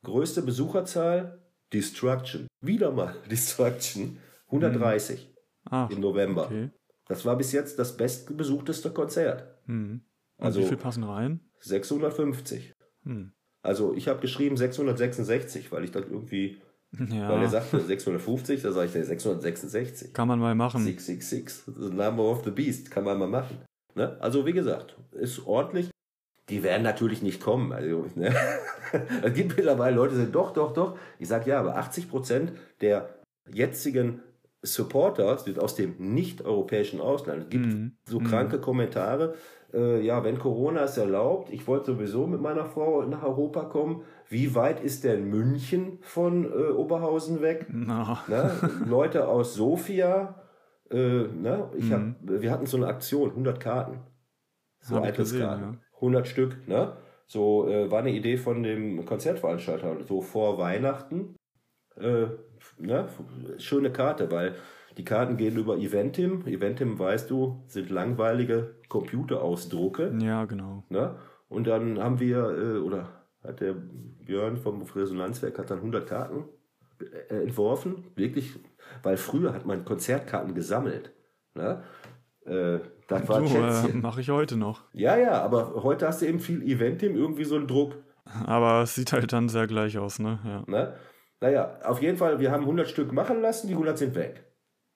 Größte 0.04 0.42
Besucherzahl, 0.42 1.40
Destruction. 1.72 2.46
Wieder 2.60 2.90
mal 2.92 3.14
Destruction. 3.30 4.18
130 4.46 5.32
Ach, 5.70 5.90
im 5.90 6.00
November. 6.00 6.46
okay. 6.46 6.70
Das 7.06 7.24
war 7.24 7.36
bis 7.36 7.52
jetzt 7.52 7.78
das 7.78 7.96
bestbesuchteste 7.96 8.90
Konzert. 8.92 9.46
Hm. 9.66 10.02
Und 10.36 10.44
Also- 10.44 10.60
wie 10.60 10.66
viel 10.66 10.76
passen 10.76 11.04
rein? 11.04 11.40
650. 11.60 12.72
Hm. 13.04 13.32
Also 13.62 13.94
ich 13.94 14.08
habe 14.08 14.20
geschrieben 14.20 14.56
666, 14.56 15.72
weil 15.72 15.84
ich 15.84 15.90
dann 15.90 16.04
irgendwie, 16.04 16.60
Ja, 17.10 17.28
weil 17.28 17.42
er 17.42 17.48
sagte 17.48 17.80
650, 17.80 18.62
da 18.62 18.72
sage 18.72 18.86
ich 18.88 18.94
nee, 18.94 19.02
666. 19.02 20.12
kann 20.12 20.28
man 20.28 20.38
mal 20.38 20.54
machen. 20.54 20.82
666, 20.84 21.74
the 21.76 21.90
number 21.94 22.22
of 22.24 22.44
the 22.44 22.50
beast, 22.50 22.90
kann 22.90 23.04
man 23.04 23.18
mal 23.18 23.28
machen. 23.28 23.58
Ne? 23.94 24.16
Also 24.20 24.46
wie 24.46 24.52
gesagt, 24.52 24.96
ist 25.12 25.46
ordentlich. 25.46 25.90
Die 26.50 26.62
werden 26.62 26.82
natürlich 26.82 27.22
nicht 27.22 27.40
kommen. 27.40 27.72
Also, 27.72 28.06
ne? 28.14 28.34
es 29.22 29.32
gibt 29.34 29.56
mittlerweile 29.56 29.96
Leute, 29.96 30.14
die 30.14 30.20
sagen, 30.20 30.32
doch, 30.32 30.52
doch, 30.52 30.72
doch. 30.72 30.98
Ich 31.18 31.28
sage 31.28 31.50
ja, 31.50 31.58
aber 31.60 31.76
80 31.76 32.08
Prozent 32.10 32.52
der 32.80 33.08
jetzigen 33.50 34.20
Supporter 34.62 35.36
sind 35.38 35.58
aus 35.58 35.74
dem 35.74 35.94
nicht-europäischen 35.98 37.00
Ausland. 37.00 37.44
Es 37.44 37.48
gibt 37.50 37.66
Mhm. 37.66 37.92
so 38.08 38.20
Mhm. 38.20 38.24
kranke 38.24 38.58
Kommentare. 38.60 39.34
Äh, 39.72 40.00
ja, 40.04 40.22
wenn 40.24 40.38
Corona 40.38 40.84
es 40.84 40.96
erlaubt, 40.96 41.50
ich 41.52 41.66
wollte 41.66 41.86
sowieso 41.92 42.26
mit 42.26 42.40
meiner 42.40 42.64
Frau 42.66 43.02
nach 43.04 43.22
Europa 43.22 43.64
kommen. 43.64 44.02
Wie 44.28 44.54
weit 44.54 44.80
ist 44.82 45.04
denn 45.04 45.28
München 45.28 45.98
von 46.02 46.44
äh, 46.44 46.70
Oberhausen 46.72 47.40
weg? 47.42 47.66
Ne? 48.28 48.50
Leute 48.86 49.28
aus 49.28 49.54
Sofia, 49.54 50.42
äh, 50.90 50.96
ne? 50.96 51.70
ich 51.76 51.92
hab, 51.92 52.00
Mhm. 52.00 52.16
wir 52.22 52.50
hatten 52.50 52.66
so 52.66 52.76
eine 52.76 52.86
Aktion, 52.86 53.30
100 53.30 53.60
Karten. 53.60 54.00
So 54.80 55.00
Eintrittskarten. 55.00 55.80
100 55.94 56.26
Stück, 56.26 56.68
ne? 56.68 56.96
So 57.26 57.68
äh, 57.68 57.90
war 57.90 58.00
eine 58.00 58.12
Idee 58.12 58.36
von 58.36 58.62
dem 58.62 59.04
Konzertveranstalter, 59.06 60.02
so 60.04 60.20
vor 60.20 60.58
Weihnachten. 60.58 61.34
Äh, 61.96 62.26
ne? 62.78 63.08
Schöne 63.58 63.90
Karte, 63.90 64.30
weil 64.30 64.54
die 64.98 65.04
Karten 65.04 65.36
gehen 65.38 65.56
über 65.56 65.76
Eventim. 65.78 66.46
Eventim, 66.46 66.98
weißt 66.98 67.30
du, 67.30 67.62
sind 67.66 67.88
langweilige 67.90 68.74
Computerausdrucke. 68.88 70.12
ja, 70.20 70.44
genau. 70.44 70.84
Ne? 70.90 71.16
Und 71.48 71.66
dann 71.66 71.98
haben 71.98 72.20
wir, 72.20 72.38
äh, 72.38 72.78
oder 72.78 73.08
hat 73.44 73.60
der 73.60 73.74
Björn 73.74 74.56
vom 74.56 74.82
Resonanzwerk 74.82 75.58
hat 75.58 75.70
dann 75.70 75.78
100 75.78 76.06
Karten 76.08 76.44
äh, 77.28 77.42
entworfen, 77.42 78.04
wirklich, 78.16 78.54
weil 79.02 79.16
früher 79.16 79.52
hat 79.52 79.66
man 79.66 79.84
Konzertkarten 79.84 80.54
gesammelt. 80.54 81.12
Ne? 81.54 81.82
Äh, 82.46 82.78
das 83.08 83.28
war 83.28 83.46
So, 83.46 83.88
äh, 83.88 83.92
mache 83.94 84.20
ich 84.20 84.30
heute 84.30 84.56
noch. 84.56 84.82
Ja, 84.92 85.16
ja, 85.16 85.42
aber 85.42 85.82
heute 85.82 86.06
hast 86.06 86.22
du 86.22 86.26
eben 86.26 86.40
viel 86.40 86.62
Eventim, 86.62 87.16
irgendwie 87.16 87.44
so 87.44 87.56
einen 87.56 87.66
Druck. 87.66 87.96
Aber 88.46 88.82
es 88.82 88.94
sieht 88.94 89.12
halt 89.12 89.32
dann 89.32 89.48
sehr 89.48 89.66
gleich 89.66 89.98
aus, 89.98 90.18
ne? 90.18 90.38
Ja. 90.44 90.64
Ne? 90.66 90.94
Naja, 91.40 91.78
auf 91.85 92.00
jeden 92.00 92.16
Fall, 92.16 92.40
wir 92.40 92.50
haben 92.50 92.62
100 92.62 92.88
Stück 92.88 93.12
machen 93.12 93.42
lassen, 93.42 93.66
die 93.66 93.74
100 93.74 93.98
sind 93.98 94.14
weg. 94.14 94.44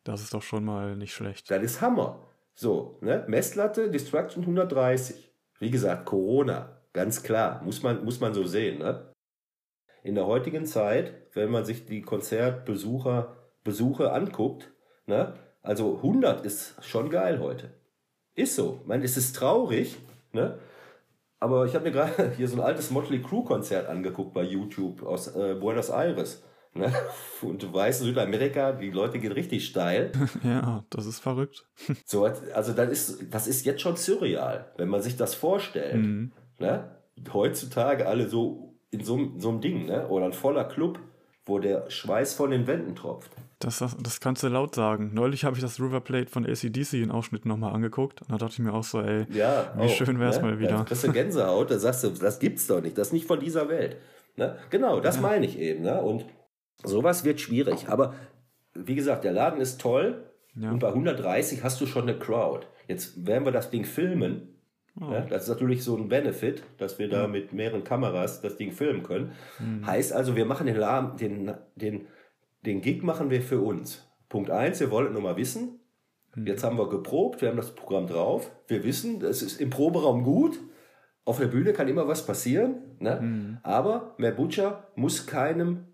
Das 0.05 0.23
ist 0.23 0.33
doch 0.33 0.43
schon 0.43 0.65
mal 0.65 0.97
nicht 0.97 1.13
schlecht. 1.13 1.51
Das 1.51 1.63
ist 1.63 1.83
Hammer. 1.83 2.27
So, 2.55 2.99
ne? 3.03 3.25
Messlatte, 3.29 3.91
Destruction 3.91 4.43
130. 4.43 5.31
Wie 5.59 5.71
gesagt, 5.71 6.07
Corona, 6.07 6.78
ganz 6.93 7.23
klar, 7.23 7.63
muss 7.65 7.83
man, 7.83 8.05
muss 8.05 8.21
man 8.21 8.35
so 8.35 8.45
sehen. 8.45 8.79
Ne? 8.79 9.13
In 10.03 10.15
der 10.15 10.27
heutigen 10.27 10.67
Zeit, 10.67 11.15
wenn 11.35 11.51
man 11.51 11.65
sich 11.65 11.87
die 11.87 12.03
Konzertbesucher 12.03 13.37
Besuche 13.65 14.13
anguckt, 14.13 14.73
ne? 15.07 15.35
also 15.63 15.97
100 15.97 16.45
ist 16.45 16.83
schon 16.85 17.11
geil 17.11 17.41
heute. 17.41 17.75
Ist 18.35 18.55
so. 18.55 18.79
Ich 18.83 18.87
meine, 18.87 19.05
es 19.05 19.17
ist 19.17 19.37
traurig, 19.37 19.99
ne? 20.33 20.59
aber 21.41 21.67
ich 21.67 21.75
habe 21.75 21.85
mir 21.85 21.93
gerade 21.93 22.33
hier 22.37 22.49
so 22.49 22.57
ein 22.57 22.63
altes 22.63 22.91
Motley 22.91 23.21
Crue 23.23 23.45
Konzert 23.45 23.89
angeguckt 23.89 24.33
bei 24.33 24.43
YouTube 24.43 25.03
aus 25.03 25.35
äh, 25.35 25.55
Buenos 25.55 25.91
Aires. 25.91 26.43
Ne? 26.75 26.93
Und 27.43 27.63
du 27.63 27.73
weißt, 27.73 28.01
Südamerika, 28.01 28.73
die 28.73 28.91
Leute 28.91 29.19
gehen 29.19 29.33
richtig 29.33 29.67
steil. 29.67 30.13
Ja, 30.45 30.85
das 30.91 31.07
ist 31.07 31.21
verrückt. 31.21 31.67
So, 32.05 32.25
also 32.25 32.73
das 32.73 32.91
ist, 32.91 33.35
das 33.35 33.47
ist 33.47 33.67
jetzt 33.67 33.81
schon 33.81 33.97
surreal, 33.97 34.73
wenn 34.77 34.89
man 34.89 35.03
sich 35.03 35.17
das 35.17 35.35
vorstellt. 35.35 35.97
Mhm. 35.97 36.33
Ne? 36.59 36.97
Heutzutage 37.33 38.07
alle 38.07 38.29
so 38.29 38.75
in 38.91 39.05
so, 39.05 39.15
einem- 39.17 39.39
so 39.41 39.51
einem 39.51 39.61
Ding, 39.61 39.87
ne? 39.87 40.09
oder 40.09 40.27
ein 40.27 40.33
voller 40.33 40.65
Club, 40.65 40.99
wo 41.45 41.59
der 41.59 41.91
Schweiß 41.91 42.35
von 42.35 42.51
den 42.51 42.67
Wänden 42.67 42.95
tropft. 42.95 43.31
Das, 43.59 43.79
das, 43.79 43.97
das 43.97 44.21
kannst 44.21 44.43
du 44.43 44.49
laut 44.49 44.75
sagen. 44.75 45.11
Neulich 45.15 45.45
habe 45.45 45.57
ich 45.57 45.63
das 45.63 45.81
River 45.81 46.01
Plate 46.01 46.31
von 46.31 46.47
ACDC 46.47 46.95
in 46.95 47.11
Ausschnitt 47.11 47.45
nochmal 47.45 47.75
angeguckt. 47.75 48.23
Und 48.23 48.31
da 48.31 48.37
dachte 48.39 48.53
ich 48.55 48.59
mir 48.61 48.73
auch 48.73 48.85
so, 48.85 49.01
ey, 49.01 49.27
Ja, 49.33 49.73
Wie 49.77 49.89
schön 49.89 50.21
wär's 50.21 50.41
mal 50.41 50.59
wieder. 50.61 50.79
Da 50.79 50.85
kriegst 50.85 51.05
du 51.05 51.13
Gänsehaut, 51.13 51.71
da 51.71 51.79
sagst 51.79 52.05
du, 52.05 52.11
das 52.11 52.39
gibt's 52.39 52.67
doch 52.69 52.81
nicht, 52.81 52.97
das 52.97 53.09
ist 53.09 53.13
nicht 53.15 53.27
von 53.27 53.41
dieser 53.41 53.69
Welt. 53.69 53.97
Ne? 54.37 54.57
Genau, 54.71 55.01
das 55.01 55.21
meine 55.21 55.45
ich 55.47 55.59
eben. 55.59 55.83
Ne? 55.83 56.01
Und 56.01 56.25
sowas 56.85 57.25
wird 57.25 57.41
schwierig. 57.41 57.89
Aber 57.89 58.15
wie 58.75 58.95
gesagt, 58.95 59.25
der 59.25 59.33
Laden 59.33 59.61
ist 59.61 59.81
toll 59.81 60.25
Ja. 60.55 60.71
und 60.71 60.79
bei 60.79 60.89
130 60.93 61.65
hast 61.65 61.81
du 61.81 61.87
schon 61.87 62.03
eine 62.05 62.17
Crowd. 62.19 62.67
Jetzt 62.87 63.27
werden 63.27 63.45
wir 63.45 63.53
das 63.53 63.71
Ding 63.71 63.85
filmen. 63.85 64.55
Oh. 65.01 65.05
Ne? 65.05 65.27
Das 65.29 65.45
ist 65.45 65.49
natürlich 65.49 65.85
so 65.85 65.97
ein 65.97 66.09
Benefit, 66.09 66.63
dass 66.79 66.99
wir 66.99 67.09
da 67.09 67.27
mit 67.27 67.53
mehreren 67.53 67.85
Kameras 67.85 68.41
das 68.41 68.57
Ding 68.57 68.73
filmen 68.73 69.03
können. 69.03 69.33
Mhm. 69.59 69.87
Heißt 69.87 70.13
also, 70.13 70.37
wir 70.37 70.45
machen 70.45 70.67
den, 70.67 70.77
Laden, 70.77 71.17
den, 71.17 71.55
den, 71.77 72.07
den 72.65 72.81
Gig 72.81 73.03
machen 73.03 73.31
wir 73.31 73.43
für 73.43 73.61
uns. 73.61 74.07
Punkt 74.29 74.51
eins, 74.51 74.81
wir 74.81 74.91
wollten 74.91 75.15
nur 75.15 75.23
mal 75.23 75.37
wissen, 75.37 75.79
Mhm. 76.39 76.47
Jetzt 76.47 76.65
haben 76.65 76.79
wir 76.79 76.89
geprobt, 76.89 77.41
wir 77.41 77.49
haben 77.49 77.57
das 77.57 77.75
Programm 77.75 78.07
drauf. 78.07 78.51
Wir 78.67 78.85
wissen, 78.85 79.23
es 79.23 79.43
ist 79.43 79.61
im 79.61 79.71
Proberaum 79.71 80.23
gut. 80.25 80.59
Auf 81.25 81.39
der 81.39 81.47
Bühne 81.47 81.73
kann 81.73 81.89
immer 81.89 82.09
was 82.09 82.25
passieren. 82.25 82.97
Ne? 82.99 83.21
Mhm. 83.21 83.59
Aber 83.63 84.17
Butcher 84.37 84.89
muss 84.95 85.27
keinem 85.27 85.87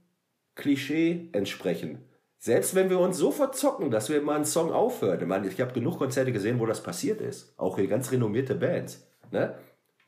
Klischee 0.54 1.28
entsprechen. 1.32 1.98
Selbst 2.44 2.74
wenn 2.74 2.90
wir 2.90 2.98
uns 3.00 3.16
so 3.16 3.30
verzocken, 3.30 3.90
dass 3.90 4.10
wir 4.10 4.20
mal 4.20 4.34
einen 4.36 4.44
Song 4.44 4.70
aufhören. 4.70 5.18
Ich, 5.18 5.26
meine, 5.26 5.48
ich 5.48 5.58
habe 5.62 5.72
genug 5.72 5.96
Konzerte 5.96 6.30
gesehen, 6.30 6.60
wo 6.60 6.66
das 6.66 6.82
passiert 6.82 7.22
ist. 7.22 7.58
Auch 7.58 7.78
hier 7.78 7.88
ganz 7.88 8.12
renommierte 8.12 8.54
Bands. 8.54 9.02
Ne? 9.30 9.54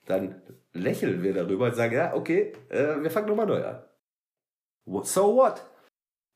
Dann 0.04 0.42
lächeln 0.74 1.22
wir 1.22 1.32
darüber 1.32 1.64
und 1.64 1.74
sagen, 1.74 1.94
ja, 1.94 2.12
okay, 2.14 2.52
äh, 2.68 3.00
wir 3.00 3.10
fangen 3.10 3.28
nochmal 3.28 3.46
neu 3.46 3.64
an. 3.64 3.82
What- 4.84 5.06
So 5.06 5.34
what? 5.34 5.64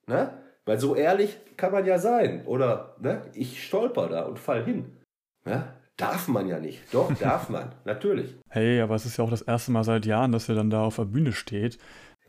Ne? 0.06 0.32
Weil 0.64 0.80
so 0.80 0.94
ehrlich 0.94 1.36
kann 1.58 1.70
man 1.72 1.84
ja 1.84 1.98
sein. 1.98 2.46
Oder 2.46 2.96
ne? 2.98 3.20
ich 3.34 3.62
stolper 3.62 4.08
da 4.08 4.22
und 4.22 4.38
fall 4.38 4.64
hin. 4.64 4.96
Ne? 5.44 5.74
Darf 5.98 6.28
man 6.28 6.48
ja 6.48 6.58
nicht. 6.60 6.80
Doch, 6.94 7.12
darf 7.20 7.50
man. 7.50 7.74
Natürlich. 7.84 8.34
hey, 8.48 8.80
aber 8.80 8.94
es 8.94 9.04
ist 9.04 9.18
ja 9.18 9.24
auch 9.24 9.30
das 9.30 9.42
erste 9.42 9.70
Mal 9.70 9.84
seit 9.84 10.06
Jahren, 10.06 10.32
dass 10.32 10.48
er 10.48 10.54
dann 10.54 10.70
da 10.70 10.82
auf 10.82 10.96
der 10.96 11.04
Bühne 11.04 11.32
steht. 11.32 11.76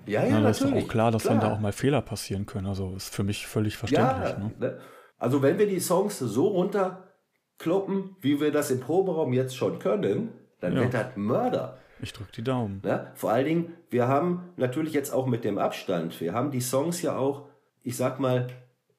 Ja, 0.05 0.23
ja, 0.23 0.29
Ja, 0.29 0.41
da 0.41 0.49
ist 0.49 0.61
doch 0.61 0.65
natürlich. 0.65 0.85
auch 0.85 0.89
klar, 0.89 1.11
dass 1.11 1.23
dann 1.23 1.39
da 1.39 1.53
auch 1.53 1.59
mal 1.59 1.71
Fehler 1.71 2.01
passieren 2.01 2.45
können. 2.45 2.67
Also 2.67 2.93
ist 2.95 3.13
für 3.13 3.23
mich 3.23 3.45
völlig 3.47 3.77
verständlich. 3.77 4.29
Ja, 4.29 4.37
ne? 4.37 4.51
ne? 4.59 4.79
Also 5.17 5.41
wenn 5.41 5.57
wir 5.59 5.67
die 5.67 5.79
Songs 5.79 6.17
so 6.19 6.47
runterkloppen, 6.47 8.15
wie 8.21 8.39
wir 8.39 8.51
das 8.51 8.71
im 8.71 8.79
Proberaum 8.79 9.33
jetzt 9.33 9.55
schon 9.55 9.79
können, 9.79 10.29
dann 10.59 10.73
Ja. 10.75 10.81
wird 10.81 10.93
das 10.93 11.15
Mörder. 11.15 11.77
Ich 12.01 12.13
drück 12.13 12.31
die 12.31 12.43
Daumen. 12.43 12.81
Ne? 12.83 13.11
Vor 13.13 13.31
allen 13.31 13.45
Dingen, 13.45 13.73
wir 13.91 14.07
haben 14.07 14.49
natürlich 14.57 14.93
jetzt 14.93 15.13
auch 15.13 15.27
mit 15.27 15.43
dem 15.43 15.57
Abstand, 15.59 16.19
wir 16.19 16.33
haben 16.33 16.49
die 16.49 16.61
Songs 16.61 17.01
ja 17.03 17.15
auch, 17.15 17.47
ich 17.83 17.95
sag 17.95 18.19
mal, 18.19 18.47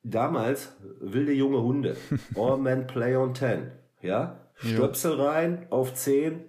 damals 0.04 0.76
wilde 1.00 1.32
junge 1.32 1.62
Hunde. 1.62 1.96
All 2.36 2.58
Men 2.58 2.86
Play 2.86 3.16
on 3.16 3.34
10. 3.34 3.72
Ja? 4.02 4.38
Stöpsel 4.54 5.20
rein 5.20 5.66
auf 5.70 5.94
10, 5.94 6.44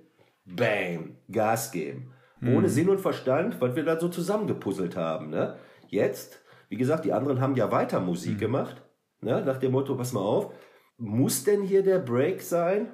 bam, 0.46 1.16
Gas 1.32 1.72
geben. 1.72 2.12
Ohne 2.47 2.69
Sinn 2.69 2.89
und 2.89 2.99
Verstand, 2.99 3.62
was 3.62 3.75
wir 3.75 3.84
da 3.84 3.99
so 3.99 4.10
zusammengepuzzelt 4.10 4.95
haben. 4.95 5.29
Ne? 5.29 5.58
Jetzt, 5.88 6.41
wie 6.69 6.77
gesagt, 6.77 7.06
die 7.06 7.13
anderen 7.13 7.39
haben 7.39 7.56
ja 7.56 7.71
weiter 7.71 7.99
Musik 7.99 8.39
gemacht. 8.39 8.82
Ne? 9.21 9.43
Nach 9.45 9.58
dem 9.58 9.71
Motto, 9.71 9.95
pass 9.95 10.13
mal 10.13 10.21
auf, 10.21 10.53
muss 10.97 11.43
denn 11.43 11.62
hier 11.62 11.84
der 11.84 11.99
Break 11.99 12.41
sein? 12.41 12.91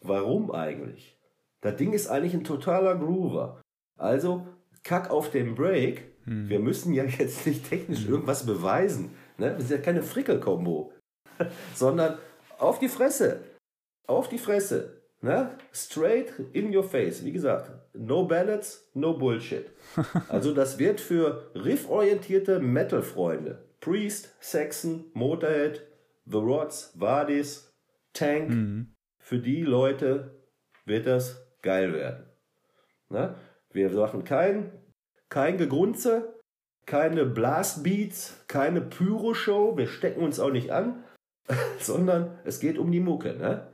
Warum 0.00 0.50
eigentlich? 0.50 1.18
Das 1.60 1.76
Ding 1.76 1.92
ist 1.92 2.08
eigentlich 2.08 2.34
ein 2.34 2.44
totaler 2.44 2.96
Groover. 2.96 3.60
Also, 3.96 4.46
kack 4.84 5.10
auf 5.10 5.30
den 5.30 5.54
Break. 5.54 6.16
Wir 6.24 6.60
müssen 6.60 6.92
ja 6.92 7.04
jetzt 7.18 7.46
nicht 7.46 7.68
technisch 7.68 8.06
irgendwas 8.06 8.44
beweisen. 8.44 9.10
Ne? 9.38 9.52
Das 9.54 9.64
ist 9.64 9.70
ja 9.70 9.78
keine 9.78 10.02
Frickel-Kombo. 10.02 10.92
Sondern 11.74 12.18
auf 12.58 12.78
die 12.78 12.88
Fresse. 12.88 13.40
Auf 14.06 14.28
die 14.28 14.38
Fresse. 14.38 14.97
Ne? 15.20 15.50
Straight 15.72 16.32
in 16.52 16.74
your 16.74 16.84
face. 16.84 17.24
Wie 17.24 17.32
gesagt, 17.32 17.72
no 17.92 18.24
ballads, 18.26 18.88
no 18.94 19.14
bullshit. 19.14 19.66
Also 20.28 20.54
das 20.54 20.78
wird 20.78 21.00
für 21.00 21.50
rifforientierte 21.54 22.60
Metal-Freunde, 22.60 23.64
Priest, 23.80 24.34
Saxon, 24.40 25.06
Motorhead, 25.14 25.82
The 26.26 26.38
Rods, 26.38 26.92
Vardis, 26.96 27.72
Tank, 28.12 28.50
Mhm. 28.50 28.94
für 29.18 29.38
die 29.38 29.62
Leute 29.62 30.40
wird 30.84 31.06
das 31.06 31.44
geil 31.62 31.92
werden. 31.92 32.26
Ne? 33.08 33.34
Wir 33.72 33.90
machen 33.90 34.24
kein, 34.24 34.72
kein 35.28 35.58
Gegrunze, 35.58 36.34
keine 36.86 37.26
Blastbeats, 37.26 38.44
keine 38.46 38.80
Pyro-Show, 38.80 39.76
wir 39.76 39.88
stecken 39.88 40.22
uns 40.22 40.38
auch 40.40 40.50
nicht 40.52 40.70
an, 40.70 41.04
sondern 41.80 42.38
es 42.44 42.60
geht 42.60 42.78
um 42.78 42.92
die 42.92 43.00
Mucke. 43.00 43.34
Ne? 43.34 43.66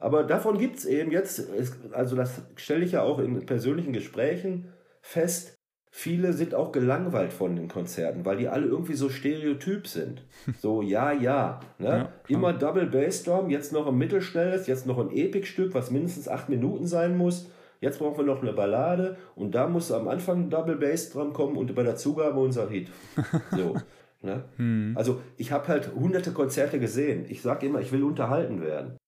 Aber 0.00 0.24
davon 0.24 0.58
gibt 0.58 0.78
es 0.78 0.86
eben 0.86 1.10
jetzt, 1.10 1.48
also 1.92 2.16
das 2.16 2.42
stelle 2.56 2.84
ich 2.84 2.92
ja 2.92 3.02
auch 3.02 3.18
in 3.18 3.44
persönlichen 3.44 3.92
Gesprächen 3.92 4.72
fest, 5.02 5.58
viele 5.90 6.32
sind 6.32 6.54
auch 6.54 6.72
gelangweilt 6.72 7.32
von 7.32 7.54
den 7.54 7.68
Konzerten, 7.68 8.24
weil 8.24 8.38
die 8.38 8.48
alle 8.48 8.66
irgendwie 8.66 8.94
so 8.94 9.08
stereotyp 9.08 9.86
sind. 9.86 10.24
So, 10.60 10.82
ja, 10.82 11.12
ja. 11.12 11.60
Ne? 11.78 11.88
Ja. 11.88 12.12
Immer 12.28 12.52
Double 12.54 12.86
Bass 12.86 13.22
Drum, 13.24 13.50
jetzt 13.50 13.72
noch 13.72 13.86
ein 13.86 13.96
mittelschnelles, 13.96 14.66
jetzt 14.66 14.86
noch 14.86 14.98
ein 14.98 15.10
Epic-Stück, 15.10 15.74
was 15.74 15.90
mindestens 15.90 16.28
acht 16.28 16.48
Minuten 16.48 16.86
sein 16.86 17.16
muss. 17.16 17.50
Jetzt 17.80 17.98
brauchen 17.98 18.18
wir 18.18 18.24
noch 18.24 18.42
eine 18.42 18.52
Ballade 18.52 19.16
und 19.34 19.54
da 19.54 19.66
muss 19.66 19.90
am 19.90 20.08
Anfang 20.08 20.44
ein 20.44 20.50
Double 20.50 20.76
Bass 20.76 21.10
dran 21.10 21.32
kommen 21.32 21.56
und 21.56 21.74
bei 21.74 21.82
der 21.82 21.96
Zugabe 21.96 22.40
unser 22.40 22.68
Hit. 22.68 22.88
So. 23.50 23.76
Ne? 24.22 24.44
Hm. 24.56 24.92
Also 24.96 25.22
ich 25.38 25.50
habe 25.50 25.68
halt 25.68 25.94
hunderte 25.94 26.32
Konzerte 26.32 26.78
gesehen. 26.78 27.24
Ich 27.28 27.40
sage 27.40 27.66
immer, 27.66 27.80
ich 27.80 27.90
will 27.90 28.02
unterhalten 28.02 28.60
werden. 28.60 28.99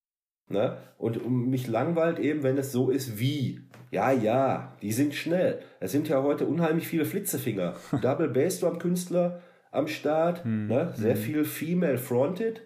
Ne? 0.52 0.76
Und 0.98 1.22
um 1.24 1.48
mich 1.50 1.66
langweilt 1.66 2.18
eben, 2.18 2.42
wenn 2.42 2.58
es 2.58 2.70
so 2.72 2.90
ist 2.90 3.18
wie. 3.18 3.60
Ja, 3.90 4.10
ja, 4.12 4.76
die 4.80 4.92
sind 4.92 5.14
schnell. 5.14 5.60
Es 5.80 5.92
sind 5.92 6.08
ja 6.08 6.22
heute 6.22 6.46
unheimlich 6.46 6.86
viele 6.86 7.04
Flitzefinger. 7.04 7.74
Double 8.02 8.28
Bassdrum 8.28 8.78
Künstler 8.78 9.40
am 9.70 9.88
Start. 9.88 10.44
Hm, 10.44 10.66
Ne? 10.68 10.92
Sehr 10.96 11.14
hm. 11.14 11.20
viel 11.20 11.44
Female 11.44 11.98
Fronted. 11.98 12.62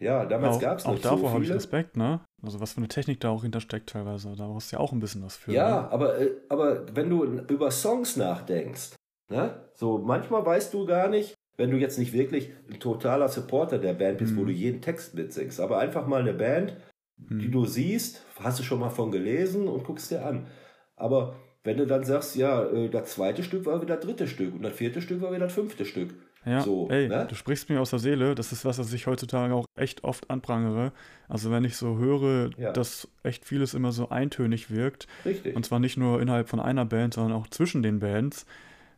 Ja, 0.00 0.26
damals 0.26 0.56
auch, 0.56 0.60
gab 0.60 0.78
es 0.78 0.84
auch 0.86 0.92
nicht 0.92 1.04
davor 1.04 1.18
so 1.18 1.30
habe 1.30 1.44
ich. 1.44 1.52
Respekt, 1.52 1.96
ne? 1.96 2.20
Also 2.42 2.60
was 2.60 2.72
für 2.72 2.78
eine 2.78 2.88
Technik 2.88 3.20
da 3.20 3.28
auch 3.30 3.42
hintersteckt 3.42 3.90
teilweise. 3.90 4.34
Da 4.36 4.46
brauchst 4.48 4.72
du 4.72 4.76
ja 4.76 4.80
auch 4.80 4.92
ein 4.92 4.98
bisschen 4.98 5.22
was 5.22 5.36
für. 5.36 5.52
Ja, 5.52 5.82
Ne? 5.82 5.90
aber, 5.92 6.18
äh, 6.18 6.30
aber 6.48 6.86
wenn 6.96 7.08
du 7.08 7.22
über 7.24 7.70
Songs 7.70 8.16
nachdenkst, 8.16 8.96
ne? 9.30 9.68
so 9.74 9.98
manchmal 9.98 10.44
weißt 10.44 10.74
du 10.74 10.86
gar 10.86 11.08
nicht, 11.08 11.34
wenn 11.62 11.70
du 11.70 11.76
jetzt 11.78 11.96
nicht 11.98 12.12
wirklich 12.12 12.50
ein 12.68 12.80
totaler 12.80 13.28
Supporter 13.28 13.78
der 13.78 13.92
Band 13.94 14.18
bist, 14.18 14.34
wo 14.36 14.40
Mhm. 14.42 14.46
du 14.46 14.52
jeden 14.52 14.80
Text 14.82 15.14
mitsingst, 15.14 15.60
aber 15.60 15.78
einfach 15.78 16.06
mal 16.08 16.20
eine 16.20 16.32
Band, 16.34 16.76
die 17.16 17.44
Hm. 17.44 17.52
du 17.52 17.64
siehst, 17.66 18.24
hast 18.40 18.58
du 18.58 18.64
schon 18.64 18.80
mal 18.80 18.90
von 18.90 19.12
gelesen 19.12 19.68
und 19.68 19.84
guckst 19.84 20.10
dir 20.10 20.26
an. 20.26 20.46
Aber 20.96 21.36
wenn 21.62 21.76
du 21.76 21.86
dann 21.86 22.02
sagst, 22.02 22.34
ja, 22.34 22.64
äh, 22.64 22.88
das 22.88 23.12
zweite 23.12 23.44
Stück 23.44 23.64
war 23.66 23.80
wieder 23.80 23.94
das 23.96 24.04
dritte 24.04 24.26
Stück 24.26 24.54
und 24.54 24.62
das 24.62 24.72
vierte 24.72 25.00
Stück 25.00 25.20
war 25.22 25.30
wieder 25.30 25.44
das 25.46 25.52
fünfte 25.54 25.84
Stück. 25.84 26.14
Ja, 26.44 26.60
so, 26.62 26.88
ey, 26.90 27.06
ne? 27.06 27.26
du 27.30 27.36
sprichst 27.36 27.70
mir 27.70 27.80
aus 27.80 27.90
der 27.90 28.00
Seele. 28.00 28.34
Das 28.34 28.50
ist 28.50 28.64
was, 28.64 28.76
was 28.80 28.92
ich 28.92 29.06
heutzutage 29.06 29.54
auch 29.54 29.66
echt 29.76 30.02
oft 30.02 30.28
anprangere. 30.28 30.90
Also 31.28 31.52
wenn 31.52 31.62
ich 31.64 31.76
so 31.76 31.98
höre, 31.98 32.50
Ja. 32.58 32.72
dass 32.72 33.06
echt 33.22 33.44
vieles 33.44 33.74
immer 33.74 33.92
so 33.92 34.08
eintönig 34.08 34.68
wirkt. 34.68 35.06
Richtig. 35.24 35.54
Und 35.54 35.64
zwar 35.64 35.78
nicht 35.78 35.96
nur 35.96 36.20
innerhalb 36.20 36.48
von 36.48 36.58
einer 36.58 36.84
Band, 36.84 37.14
sondern 37.14 37.38
auch 37.38 37.46
zwischen 37.46 37.84
den 37.84 38.00
Bands. 38.00 38.44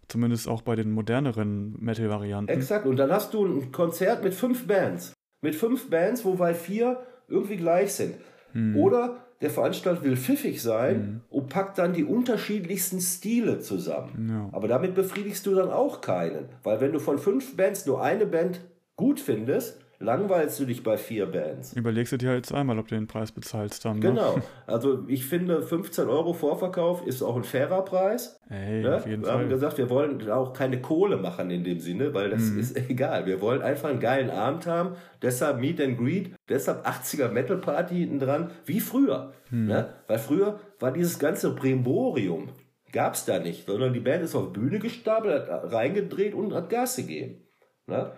Zumindest 0.08 0.48
auch 0.48 0.62
bei 0.62 0.76
den 0.76 0.90
moderneren 0.92 1.74
Metal-Varianten. 1.80 2.50
Exakt. 2.52 2.86
Und 2.86 2.96
dann 2.96 3.10
hast 3.10 3.34
du 3.34 3.44
ein 3.44 3.72
Konzert 3.72 4.22
mit 4.24 4.34
fünf 4.34 4.66
Bands. 4.66 5.12
Mit 5.42 5.54
fünf 5.54 5.90
Bands, 5.90 6.24
wobei 6.24 6.54
vier 6.54 6.98
irgendwie 7.28 7.56
gleich 7.56 7.92
sind. 7.94 8.14
Hm. 8.52 8.76
Oder 8.76 9.16
der 9.40 9.50
Veranstalter 9.50 10.02
will 10.04 10.16
pfiffig 10.16 10.62
sein 10.62 10.96
Mhm. 10.96 11.20
und 11.28 11.48
packt 11.48 11.76
dann 11.76 11.92
die 11.92 12.04
unterschiedlichsten 12.04 13.00
Stile 13.00 13.58
zusammen. 13.60 14.28
Ja. 14.30 14.48
Aber 14.52 14.68
damit 14.68 14.94
befriedigst 14.94 15.44
du 15.46 15.54
dann 15.54 15.70
auch 15.70 16.00
keinen. 16.00 16.46
Weil 16.62 16.80
wenn 16.80 16.92
du 16.92 16.98
von 16.98 17.18
fünf 17.18 17.56
Bands 17.56 17.84
nur 17.84 18.02
eine 18.02 18.24
Band 18.26 18.60
gut 18.96 19.20
findest, 19.20 19.83
langweilst 19.98 20.58
du 20.60 20.64
dich 20.66 20.82
bei 20.82 20.96
vier 20.96 21.26
Bands. 21.26 21.72
Überlegst 21.74 22.12
du 22.12 22.16
dir 22.16 22.30
halt 22.30 22.46
zweimal, 22.46 22.78
ob 22.78 22.88
du 22.88 22.94
den 22.94 23.06
Preis 23.06 23.32
bezahlst 23.32 23.84
dann. 23.84 23.98
Ne? 23.98 24.08
Genau. 24.08 24.36
Also 24.66 25.04
ich 25.08 25.24
finde 25.26 25.62
15 25.62 26.08
Euro 26.08 26.32
Vorverkauf 26.32 27.06
ist 27.06 27.22
auch 27.22 27.36
ein 27.36 27.44
fairer 27.44 27.82
Preis. 27.84 28.38
Ey, 28.50 28.82
Ne? 28.82 28.96
auf 28.96 29.06
jeden 29.06 29.22
wir 29.24 29.30
haben 29.32 29.40
Fall. 29.40 29.48
gesagt, 29.48 29.78
wir 29.78 29.88
wollen 29.90 30.30
auch 30.30 30.52
keine 30.52 30.80
Kohle 30.80 31.16
machen 31.16 31.50
in 31.50 31.64
dem 31.64 31.80
Sinne, 31.80 32.12
weil 32.14 32.30
das 32.30 32.42
Mhm. 32.42 32.58
ist 32.60 32.76
egal. 32.90 33.26
Wir 33.26 33.40
wollen 33.40 33.62
einfach 33.62 33.88
einen 33.90 34.00
geilen 34.00 34.30
Abend 34.30 34.66
haben. 34.66 34.96
Deshalb 35.22 35.60
Meet 35.60 35.80
and 35.80 35.98
Greet, 35.98 36.34
deshalb 36.48 36.86
80er 36.86 37.28
Metal 37.30 37.56
Party 37.58 37.94
hinten 37.96 38.18
dran, 38.18 38.50
wie 38.66 38.80
früher. 38.80 39.32
Mhm. 39.50 39.66
Ne? 39.68 39.88
Weil 40.06 40.18
früher 40.18 40.60
war 40.80 40.92
dieses 40.92 41.18
ganze 41.18 41.54
Brimborium, 41.54 42.48
gab 42.92 43.14
es 43.14 43.24
da 43.24 43.38
nicht, 43.38 43.66
sondern 43.66 43.92
die 43.92 44.00
Band 44.00 44.22
ist 44.22 44.34
auf 44.34 44.52
Bühne 44.52 44.78
gestapelt, 44.78 45.48
hat 45.50 45.72
reingedreht 45.72 46.34
und 46.34 46.52
hat 46.54 46.68
Gas 46.70 46.96
gegeben. 46.96 47.40
Ne? 47.86 48.12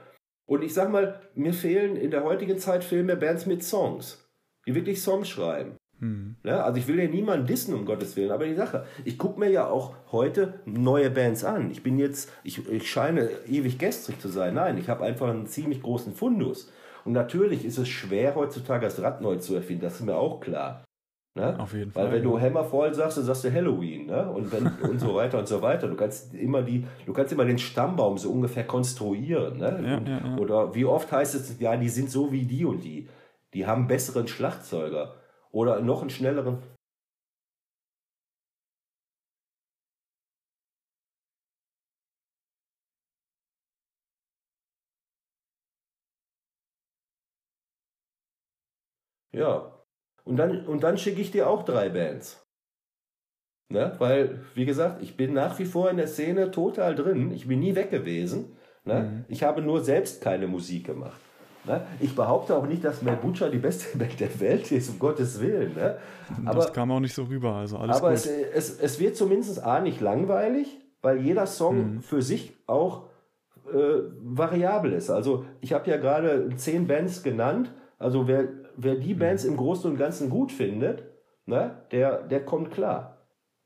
Und 0.47 0.63
ich 0.63 0.75
sag 0.75 0.91
mal, 0.91 1.21
mir 1.35 1.53
fehlen 1.53 1.97
in 1.97 2.11
der 2.11 2.25
heutigen 2.25 2.59
Zeit 2.59 2.85
viel 2.85 3.03
mehr 3.03 3.17
Bands 3.17 3.47
mit 3.47 3.65
Songs, 3.65 4.27
die 4.67 4.75
wirklich 4.75 5.03
Songs 5.03 5.29
schreiben. 5.29 5.77
Hm. 5.99 6.37
Ja, 6.45 6.63
also 6.63 6.79
ich 6.79 6.87
will 6.87 7.01
ja 7.01 7.09
niemanden 7.09 7.47
dissen, 7.47 7.75
um 7.75 7.87
Gottes 7.87 8.17
Willen, 8.17 8.31
aber 8.31 8.45
die 8.45 8.55
Sache, 8.55 8.87
ich 9.05 9.19
gucke 9.19 9.41
mir 9.41 9.51
ja 9.51 9.67
auch 9.67 9.95
heute 10.13 10.61
neue 10.67 11.11
Bands 11.11 11.43
an. 11.45 11.71
Ich 11.71 11.83
bin 11.83 11.99
jetzt, 11.99 12.31
ich, 12.45 12.69
ich 12.69 12.91
scheine 12.91 13.31
ewig 13.49 13.79
gestrig 13.79 14.21
zu 14.21 14.29
sein. 14.29 14.55
Nein, 14.55 14.79
ich 14.79 14.89
habe 14.89 15.05
einfach 15.05 15.29
einen 15.29 15.47
ziemlich 15.47 15.83
großen 15.83 16.15
Fundus. 16.15 16.71
Und 17.05 17.13
natürlich 17.13 17.65
ist 17.65 17.79
es 17.79 17.89
schwer 17.89 18.35
heutzutage 18.35 18.85
das 18.85 19.01
Rad 19.01 19.21
neu 19.23 19.37
zu 19.37 19.55
erfinden, 19.55 19.83
das 19.83 19.97
ist 19.97 20.07
mir 20.07 20.17
auch 20.17 20.41
klar. 20.41 20.85
Ne? 21.37 21.61
Auf 21.61 21.75
jeden 21.75 21.95
Weil 21.95 22.07
Fall. 22.07 22.17
wenn 22.17 22.23
du 22.23 22.39
ja. 22.39 22.45
Hammerfall 22.45 22.95
sagst, 22.95 23.19
dann 23.19 23.25
sagst 23.27 23.45
du 23.45 23.53
Halloween, 23.53 24.07
ne? 24.07 24.31
Und 24.33 24.51
wenn 24.53 24.67
und 24.91 24.99
so 24.99 25.15
weiter 25.15 25.39
und 25.39 25.47
so 25.47 25.61
weiter. 25.61 25.87
Du 25.87 25.95
kannst 25.95 26.33
immer 26.35 26.63
die, 26.63 26.87
du 27.05 27.13
kannst 27.13 27.31
immer 27.33 27.45
den 27.45 27.59
Stammbaum 27.59 28.17
so 28.17 28.31
ungefähr 28.33 28.67
konstruieren, 28.67 29.59
ne? 29.59 30.03
Ja, 30.09 30.29
ja. 30.29 30.37
Oder 30.39 30.75
wie 30.75 30.87
oft 30.87 31.13
heißt 31.13 31.35
es, 31.35 31.61
ja, 31.61 31.77
die 31.77 31.91
sind 31.91 32.11
so 32.11 32.33
wie 32.33 32.47
die 32.47 32.65
und 32.65 32.83
die. 32.83 33.09
Die 33.53 33.67
haben 33.67 33.87
besseren 33.87 34.27
Schlagzeuger 34.29 35.15
oder 35.51 35.81
noch 35.81 36.01
einen 36.01 36.11
schnelleren. 36.11 36.59
Ja. 49.33 49.76
Und 50.27 50.37
dann, 50.37 50.67
und 50.67 50.83
dann 50.83 50.99
schicke 50.99 51.21
ich 51.21 51.31
dir 51.31 51.49
auch 51.49 51.63
drei 51.63 51.89
Bands. 51.89 52.45
Ne? 53.69 53.95
Weil, 53.99 54.41
wie 54.55 54.65
gesagt, 54.65 55.03
ich 55.03 55.17
bin 55.17 55.33
nach 55.33 55.59
wie 55.59 55.65
vor 55.65 55.91
in 55.91 55.97
der 55.97 56.07
Szene 56.09 56.51
total 56.51 56.95
drin. 56.95 57.33
Ich 57.33 57.49
bin 57.49 57.61
nie 57.61 57.75
weg 57.75 57.91
gewesen. 57.91 58.57
Ne? 58.85 59.01
Mhm. 59.03 59.25
Ich 59.29 59.43
habe 59.43 59.63
nur 59.63 59.83
selbst 59.83 60.21
keine 60.21 60.47
Musik 60.47 60.87
gemacht. 60.87 61.21
Ne? 61.65 61.81
Ich 62.01 62.15
behaupte 62.15 62.55
auch 62.57 62.67
nicht, 62.67 62.85
dass 62.85 63.03
Mel 63.03 63.17
Butcher 63.17 63.51
die 63.51 63.59
beste 63.59 63.97
Band 63.99 64.21
der 64.21 64.39
Welt 64.41 64.71
ist, 64.71 64.89
um 64.91 64.99
Gottes 64.99 65.41
Willen. 65.41 65.75
Ne? 65.75 65.97
Aber, 66.45 66.61
das 66.61 66.73
kam 66.73 66.91
auch 66.93 67.01
nicht 67.01 67.15
so 67.15 67.25
rüber, 67.25 67.55
also 67.55 67.77
alles 67.79 67.97
aber 67.97 68.11
gut. 68.11 68.19
es, 68.19 68.27
es, 68.27 68.81
es 68.81 69.01
wird 69.01 69.17
zumindest 69.17 69.63
A 69.65 69.81
nicht 69.81 70.01
langweilig, 70.01 70.79
weil 71.03 71.19
jeder 71.21 71.47
Song 71.47 71.95
Mhm. 71.95 72.03
für 72.03 72.23
sich 72.23 72.53
auch 72.69 73.09
äh, 73.73 73.99
variabel 74.23 74.93
ist. 74.93 75.11
Also 75.11 75.45
ich 75.61 75.73
habe 75.73 75.91
ja 75.91 75.97
gerade 75.97 76.51
zehn 76.57 76.87
Bands 76.87 77.25
genannt. 77.25 77.73
Also 77.99 78.29
wer, 78.29 78.45
wer 78.77 78.97
die 78.97 79.15
Mhm. 79.15 79.19
Bands 79.19 79.45
im 79.45 79.57
Großen 79.57 79.91
und 79.91 79.97
Ganzen 79.99 80.31
gut 80.31 80.53
findet, 80.53 81.05
ne, 81.47 81.83
der, 81.93 82.23
der 82.23 82.45
kommt 82.45 82.71
klar. 82.73 83.13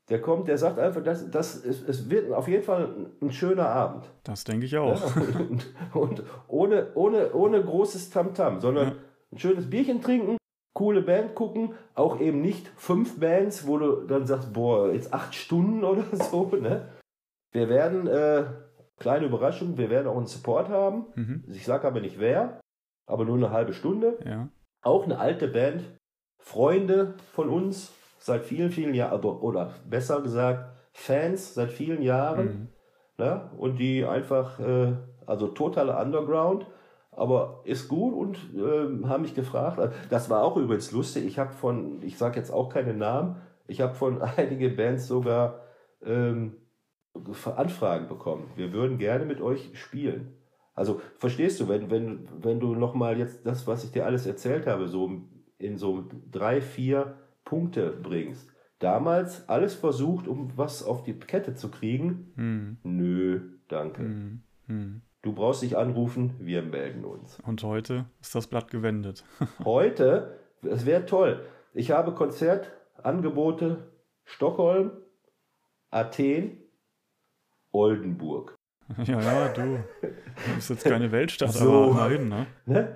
Der 0.09 0.19
kommt, 0.21 0.47
der 0.49 0.57
sagt 0.57 0.77
einfach, 0.77 1.03
das, 1.03 1.29
das 1.31 1.55
ist, 1.55 1.87
es 1.87 2.09
wird 2.09 2.31
auf 2.33 2.47
jeden 2.47 2.63
Fall 2.63 2.85
ein, 2.85 3.27
ein 3.27 3.31
schöner 3.31 3.69
Abend. 3.69 4.09
das 4.23 4.43
denke 4.43 4.65
ich 4.65 4.77
auch. 4.77 4.99
Ja, 4.99 5.39
und, 5.39 5.73
und 5.93 6.23
ohne, 6.47 6.87
ohne, 6.95 7.33
ohne 7.33 7.63
großes 7.63 8.09
Tamtam, 8.09 8.59
sondern 8.59 8.87
Ja. 8.89 8.93
ein 9.31 9.37
schönes 9.37 9.69
Bierchen 9.69 10.01
trinken, 10.01 10.37
coole 10.73 11.01
Band 11.01 11.35
gucken, 11.35 11.73
auch 11.95 12.19
eben 12.19 12.41
nicht 12.41 12.67
fünf 12.75 13.19
Bands, 13.19 13.67
wo 13.67 13.77
du 13.77 14.01
dann 14.07 14.25
sagst, 14.25 14.51
boah, 14.51 14.91
jetzt 14.91 15.13
acht 15.13 15.33
Stunden 15.35 15.83
oder 15.83 16.03
so. 16.11 16.45
Ne? 16.59 16.89
Wir 17.53 17.69
werden, 17.69 18.07
äh, 18.07 18.45
kleine 18.97 19.27
Überraschung, 19.27 19.77
wir 19.77 19.89
werden 19.89 20.07
auch 20.07 20.17
einen 20.17 20.25
Support 20.27 20.67
haben. 20.69 21.05
Mhm. 21.15 21.43
Ich 21.53 21.65
sage 21.65 21.87
aber 21.87 22.01
nicht 22.01 22.19
wer, 22.19 22.59
aber 23.07 23.23
nur 23.23 23.37
eine 23.37 23.51
halbe 23.51 23.71
Stunde. 23.73 24.17
Ja. 24.25 24.49
Auch 24.81 25.03
eine 25.03 25.19
alte 25.19 25.47
Band, 25.47 25.83
Freunde 26.39 27.15
von 27.33 27.49
uns, 27.49 27.91
seit 28.19 28.43
vielen, 28.43 28.71
vielen 28.71 28.93
Jahren, 28.93 29.23
oder 29.23 29.73
besser 29.89 30.21
gesagt, 30.21 30.71
Fans 30.93 31.53
seit 31.53 31.71
vielen 31.71 32.01
Jahren. 32.01 32.45
Mhm. 32.45 32.67
Ne? 33.17 33.49
Und 33.57 33.77
die 33.77 34.05
einfach, 34.05 34.59
äh, 34.59 34.93
also 35.25 35.47
totaler 35.47 36.01
Underground, 36.01 36.65
aber 37.11 37.61
ist 37.65 37.87
gut 37.87 38.13
und 38.13 38.39
ähm, 38.55 39.07
haben 39.07 39.23
mich 39.23 39.35
gefragt. 39.35 39.79
Das 40.09 40.29
war 40.29 40.43
auch 40.43 40.57
übrigens 40.57 40.91
lustig. 40.91 41.25
Ich 41.25 41.37
habe 41.37 41.51
von, 41.53 42.01
ich 42.01 42.17
sage 42.17 42.39
jetzt 42.39 42.51
auch 42.51 42.69
keine 42.69 42.93
Namen, 42.93 43.35
ich 43.67 43.81
habe 43.81 43.93
von 43.93 44.21
einigen 44.37 44.75
Bands 44.75 45.07
sogar 45.07 45.61
ähm, 46.03 46.57
Anfragen 47.55 48.07
bekommen. 48.07 48.49
Wir 48.55 48.71
würden 48.73 48.97
gerne 48.97 49.25
mit 49.25 49.41
euch 49.41 49.71
spielen. 49.73 50.37
Also 50.73 51.01
verstehst 51.17 51.59
du, 51.59 51.67
wenn, 51.67 51.89
wenn, 51.89 52.27
wenn 52.41 52.59
du 52.59 52.75
nochmal 52.75 53.17
jetzt 53.17 53.45
das, 53.45 53.67
was 53.67 53.83
ich 53.83 53.91
dir 53.91 54.05
alles 54.05 54.25
erzählt 54.25 54.67
habe, 54.67 54.87
so 54.87 55.09
in 55.57 55.77
so 55.77 56.07
drei, 56.31 56.61
vier 56.61 57.17
Punkte 57.43 57.91
bringst. 57.91 58.49
Damals 58.79 59.47
alles 59.47 59.75
versucht, 59.75 60.27
um 60.27 60.57
was 60.57 60.83
auf 60.83 61.03
die 61.03 61.13
Kette 61.13 61.53
zu 61.53 61.69
kriegen. 61.69 62.31
Hm. 62.35 62.77
Nö, 62.83 63.59
danke. 63.67 64.01
Hm. 64.01 64.41
Hm. 64.67 65.01
Du 65.21 65.33
brauchst 65.33 65.61
dich 65.61 65.77
anrufen, 65.77 66.33
wir 66.39 66.63
melden 66.63 67.05
uns. 67.05 67.39
Und 67.45 67.61
heute 67.61 68.05
ist 68.21 68.33
das 68.33 68.47
Blatt 68.47 68.71
gewendet. 68.71 69.23
Heute, 69.63 70.39
es 70.63 70.87
wäre 70.87 71.05
toll. 71.05 71.45
Ich 71.75 71.91
habe 71.91 72.15
Konzertangebote 72.15 73.91
Stockholm, 74.23 74.91
Athen, 75.91 76.57
Oldenburg. 77.71 78.55
ja, 79.03 79.21
ja, 79.21 79.47
du. 79.49 79.61
Du 80.01 80.55
bist 80.55 80.69
jetzt 80.69 80.83
keine 80.83 81.11
Weltstadt, 81.11 81.51
So. 81.53 81.71
aber 81.71 81.91
immerhin, 82.11 82.29
ne? 82.29 82.45
Ne? 82.65 82.95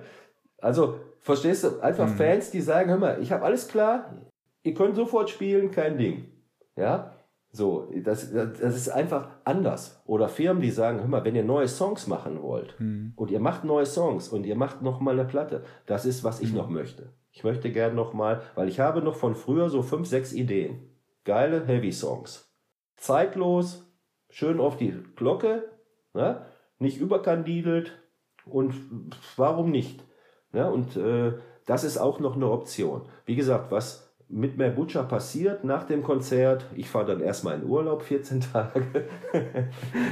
Also, 0.58 0.98
verstehst 1.20 1.64
du, 1.64 1.80
einfach 1.80 2.08
Mhm. 2.08 2.16
Fans, 2.16 2.50
die 2.50 2.60
sagen, 2.60 2.90
hör 2.90 2.98
mal, 2.98 3.22
ich 3.22 3.32
habe 3.32 3.44
alles 3.44 3.68
klar, 3.68 4.14
ihr 4.62 4.74
könnt 4.74 4.96
sofort 4.96 5.30
spielen, 5.30 5.70
kein 5.70 5.98
Ding. 5.98 6.26
Ja, 6.76 7.12
so, 7.52 7.90
das, 8.04 8.32
das, 8.32 8.76
ist 8.76 8.88
einfach 8.90 9.28
anders. 9.44 10.02
Oder 10.04 10.28
Firmen, 10.28 10.60
die 10.62 10.70
sagen, 10.70 10.98
hör 11.00 11.08
mal, 11.08 11.24
wenn 11.24 11.34
ihr 11.36 11.44
neue 11.44 11.68
Songs 11.68 12.06
machen 12.06 12.42
wollt 12.42 12.78
Hm. 12.78 13.12
und 13.16 13.30
ihr 13.30 13.40
macht 13.40 13.64
neue 13.64 13.86
Songs 13.86 14.28
und 14.28 14.44
ihr 14.44 14.56
macht 14.56 14.82
noch 14.82 15.00
mal 15.00 15.12
eine 15.18 15.24
Platte, 15.26 15.64
das 15.86 16.04
ist, 16.04 16.22
was 16.24 16.40
ich 16.40 16.52
noch 16.52 16.68
möchte. 16.68 17.12
Ich 17.30 17.44
möchte 17.44 17.70
gern 17.70 17.94
noch 17.94 18.12
mal, 18.12 18.42
weil 18.54 18.68
ich 18.68 18.80
habe 18.80 19.00
noch 19.02 19.14
von 19.16 19.34
früher 19.34 19.68
so 19.70 19.82
fünf, 19.82 20.06
sechs 20.08 20.32
Ideen. 20.32 20.90
Geile 21.24 21.64
Heavy-Songs. 21.66 22.50
Zeitlos, 22.96 23.86
schön 24.30 24.58
auf 24.60 24.76
die 24.76 24.94
Glocke, 25.16 25.64
ne? 26.16 26.42
nicht 26.78 26.98
überkandidelt 26.98 27.92
und 28.44 28.74
warum 29.36 29.70
nicht? 29.70 30.02
Ja, 30.52 30.68
und 30.68 30.96
äh, 30.96 31.34
das 31.66 31.84
ist 31.84 31.98
auch 31.98 32.20
noch 32.20 32.36
eine 32.36 32.50
Option. 32.50 33.02
Wie 33.24 33.36
gesagt, 33.36 33.70
was 33.70 34.06
mit 34.28 34.56
Mer 34.56 34.70
Butcher 34.70 35.04
passiert 35.04 35.62
nach 35.64 35.84
dem 35.84 36.02
Konzert, 36.02 36.66
ich 36.74 36.88
fahre 36.88 37.06
dann 37.06 37.20
erstmal 37.20 37.56
in 37.60 37.64
Urlaub, 37.64 38.02
14 38.02 38.40
Tage, 38.52 38.82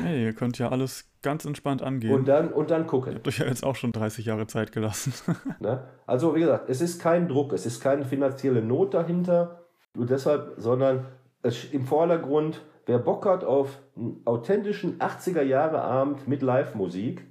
Hey, 0.05 0.25
ihr 0.25 0.33
könnt 0.33 0.59
ja 0.59 0.69
alles 0.71 1.11
ganz 1.23 1.45
entspannt 1.45 1.83
angehen. 1.83 2.15
und 2.15 2.29
dann, 2.29 2.53
und 2.53 2.71
dann 2.71 2.87
gucken. 2.87 3.13
Ihr 3.13 3.17
habt 3.17 3.29
euch 3.29 3.39
ja 3.39 3.47
jetzt 3.47 3.65
auch 3.65 3.75
schon 3.75 3.93
30 3.93 4.27
Jahre 4.27 4.47
Zeit 4.47 4.73
gelassen. 4.73 5.13
Ne? 5.61 5.85
Also 6.07 6.35
wie 6.35 6.41
gesagt, 6.41 6.69
es 6.69 6.81
ist 6.81 7.01
kein 7.01 7.29
Druck, 7.29 7.53
es 7.53 7.67
ist 7.67 7.81
keine 7.81 8.05
finanzielle 8.05 8.63
Not 8.63 8.95
dahinter, 8.95 9.65
nur 9.95 10.07
deshalb, 10.07 10.55
sondern 10.59 11.07
es, 11.43 11.73
im 11.73 11.87
Vordergrund, 11.87 12.61
wer 12.87 12.99
Bock 12.99 13.27
hat 13.27 13.45
auf 13.45 13.79
einen 13.97 14.21
authentischen 14.25 14.99
80er 14.99 15.43
Jahre 15.43 15.81
Abend 15.83 16.29
mit 16.29 16.43
Live-Musik, 16.43 17.25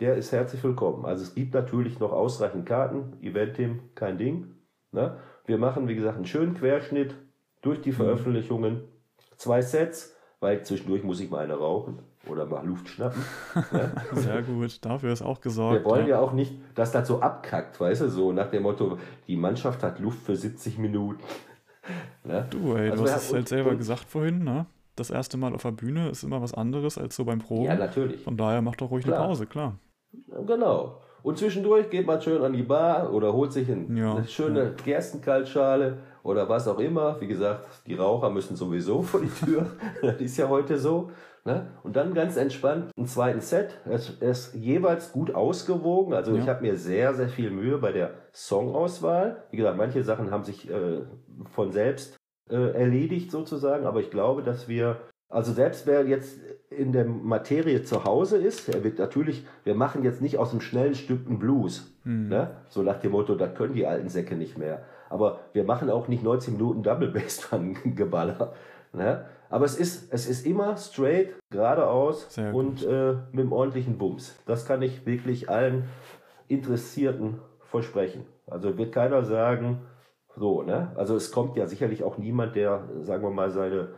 der 0.00 0.16
ist 0.16 0.32
herzlich 0.32 0.62
willkommen. 0.64 1.04
Also 1.04 1.22
es 1.24 1.34
gibt 1.34 1.54
natürlich 1.54 1.98
noch 2.00 2.12
ausreichend 2.12 2.66
Karten, 2.66 3.18
Event-Team, 3.22 3.80
kein 3.94 4.18
Ding. 4.18 4.54
Ne? 4.92 5.18
Wir 5.46 5.58
machen, 5.58 5.88
wie 5.88 5.94
gesagt, 5.94 6.16
einen 6.16 6.26
schönen 6.26 6.54
Querschnitt 6.54 7.14
durch 7.62 7.80
die 7.82 7.92
Veröffentlichungen, 7.92 8.82
zwei 9.36 9.60
Sets, 9.60 10.16
weil 10.40 10.62
zwischendurch 10.64 11.02
muss 11.04 11.20
ich 11.20 11.30
mal 11.30 11.44
eine 11.44 11.54
rauchen 11.54 11.98
oder 12.26 12.46
mal 12.46 12.66
Luft 12.66 12.88
schnappen. 12.88 13.22
ne? 13.72 13.92
Sehr 14.12 14.42
gut, 14.42 14.84
dafür 14.84 15.12
ist 15.12 15.22
auch 15.22 15.40
gesorgt. 15.40 15.84
Wir 15.84 15.90
wollen 15.90 16.06
ja 16.06 16.18
auch 16.20 16.32
nicht, 16.32 16.54
dass 16.74 16.92
das 16.92 17.08
so 17.08 17.20
abkackt, 17.20 17.78
weißt 17.78 18.00
du, 18.02 18.08
so 18.08 18.32
nach 18.32 18.50
dem 18.50 18.62
Motto, 18.62 18.98
die 19.26 19.36
Mannschaft 19.36 19.82
hat 19.82 19.98
Luft 19.98 20.22
für 20.22 20.36
70 20.36 20.78
Minuten. 20.78 21.22
Ne? 22.22 22.46
Du, 22.50 22.76
ey, 22.76 22.90
Also 22.90 23.04
du 23.04 23.10
hast 23.10 23.28
es 23.28 23.32
halt 23.32 23.48
selber 23.48 23.70
und- 23.70 23.78
gesagt 23.78 24.04
vorhin, 24.04 24.44
ne? 24.44 24.66
Das 24.96 25.10
erste 25.10 25.36
Mal 25.36 25.54
auf 25.54 25.62
der 25.62 25.70
Bühne 25.72 26.10
ist 26.10 26.22
immer 26.24 26.42
was 26.42 26.52
anderes 26.54 26.98
als 26.98 27.16
so 27.16 27.24
beim 27.24 27.38
Proben. 27.38 27.64
Ja, 27.64 27.74
natürlich. 27.76 28.22
Von 28.22 28.36
daher 28.36 28.60
macht 28.62 28.80
doch 28.80 28.90
ruhig 28.90 29.04
Klar. 29.04 29.18
eine 29.20 29.28
Pause, 29.28 29.46
klar. 29.46 29.78
Genau. 30.46 31.00
Und 31.22 31.38
zwischendurch 31.38 31.90
geht 31.90 32.06
man 32.06 32.20
schön 32.20 32.42
an 32.42 32.52
die 32.52 32.62
Bar 32.62 33.12
oder 33.12 33.32
holt 33.32 33.52
sich 33.52 33.68
ein, 33.70 33.94
Ja, 33.96 34.14
eine 34.14 34.26
schöne 34.26 34.74
Gerstenkaltschale 34.84 35.98
oder 36.22 36.48
was 36.48 36.66
auch 36.66 36.78
immer. 36.78 37.20
Wie 37.20 37.26
gesagt, 37.26 37.66
die 37.86 37.94
Raucher 37.94 38.30
müssen 38.30 38.56
sowieso 38.56 39.02
vor 39.02 39.20
die 39.20 39.28
Tür. 39.44 39.66
das 40.02 40.16
ist 40.20 40.36
ja 40.36 40.48
heute 40.48 40.78
so. 40.78 41.10
Ne? 41.44 41.68
Und 41.84 41.96
dann 41.96 42.12
ganz 42.12 42.36
entspannt 42.36 42.90
einen 42.96 43.06
zweiten 43.06 43.40
Set. 43.40 43.78
Es 43.86 44.10
ist 44.10 44.54
jeweils 44.54 45.12
gut 45.12 45.34
ausgewogen. 45.34 46.12
Also 46.14 46.34
Ja. 46.34 46.42
ich 46.42 46.48
habe 46.48 46.60
mir 46.62 46.76
sehr, 46.76 47.14
sehr 47.14 47.28
viel 47.30 47.50
Mühe 47.50 47.78
bei 47.78 47.92
der 47.92 48.10
Songauswahl. 48.32 49.44
Wie 49.50 49.56
gesagt, 49.56 49.78
manche 49.78 50.02
Sachen 50.04 50.30
haben 50.30 50.44
sich 50.44 50.68
äh, 50.70 51.00
von 51.52 51.72
selbst 51.72 52.16
äh, 52.50 52.72
erledigt 52.72 53.30
sozusagen. 53.30 53.86
Aber 53.86 54.00
ich 54.00 54.10
glaube, 54.10 54.42
dass 54.42 54.68
wir, 54.68 54.96
also 55.28 55.52
selbst 55.52 55.86
wer 55.86 56.06
jetzt 56.06 56.38
in 56.70 56.92
der 56.92 57.04
Materie 57.04 57.82
zu 57.82 58.04
Hause 58.04 58.38
ist, 58.38 58.68
er 58.68 58.84
wird 58.84 58.98
natürlich, 58.98 59.44
wir 59.64 59.74
machen 59.74 60.04
jetzt 60.04 60.22
nicht 60.22 60.38
aus 60.38 60.52
einem 60.52 60.60
schnellen 60.60 60.94
Stück 60.94 61.26
einen 61.26 61.38
Blues. 61.38 61.92
Hm. 62.04 62.28
Ne? 62.28 62.50
So 62.68 62.82
nach 62.82 63.00
dem 63.00 63.12
Motto, 63.12 63.34
das 63.34 63.54
können 63.54 63.74
die 63.74 63.86
alten 63.86 64.08
Säcke 64.08 64.36
nicht 64.36 64.56
mehr. 64.56 64.82
Aber 65.08 65.40
wir 65.52 65.64
machen 65.64 65.90
auch 65.90 66.08
nicht 66.08 66.22
19 66.22 66.54
Minuten 66.54 66.82
Double 66.82 67.08
Bass 67.08 67.38
dran 67.50 67.76
Geballer. 67.96 68.52
Ne? 68.92 69.24
Aber 69.50 69.64
es 69.64 69.76
ist, 69.76 70.12
es 70.12 70.28
ist 70.28 70.46
immer 70.46 70.76
straight, 70.76 71.34
geradeaus 71.50 72.32
Sehr 72.32 72.54
und 72.54 72.84
äh, 72.84 73.14
mit 73.32 73.40
einem 73.40 73.52
ordentlichen 73.52 73.98
Bums. 73.98 74.36
Das 74.46 74.64
kann 74.64 74.80
ich 74.80 75.06
wirklich 75.06 75.50
allen 75.50 75.84
Interessierten 76.46 77.40
versprechen. 77.70 78.24
Also 78.46 78.78
wird 78.78 78.92
keiner 78.92 79.24
sagen, 79.24 79.80
so, 80.36 80.62
ne? 80.62 80.92
Also 80.96 81.16
es 81.16 81.32
kommt 81.32 81.56
ja 81.56 81.66
sicherlich 81.66 82.04
auch 82.04 82.18
niemand, 82.18 82.56
der, 82.56 82.88
sagen 83.02 83.22
wir 83.22 83.30
mal, 83.30 83.50
seine 83.50 83.88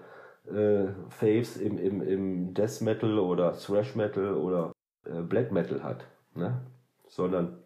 äh, 0.46 0.88
Faves 1.08 1.56
im, 1.56 1.78
im, 1.78 2.02
im 2.02 2.54
Death 2.54 2.80
Metal 2.80 3.18
oder 3.18 3.52
Thrash 3.52 3.94
Metal 3.94 4.34
oder 4.34 4.72
äh, 5.04 5.22
Black 5.22 5.52
Metal 5.52 5.82
hat. 5.82 6.04
Ne? 6.34 6.60
Sondern 7.06 7.58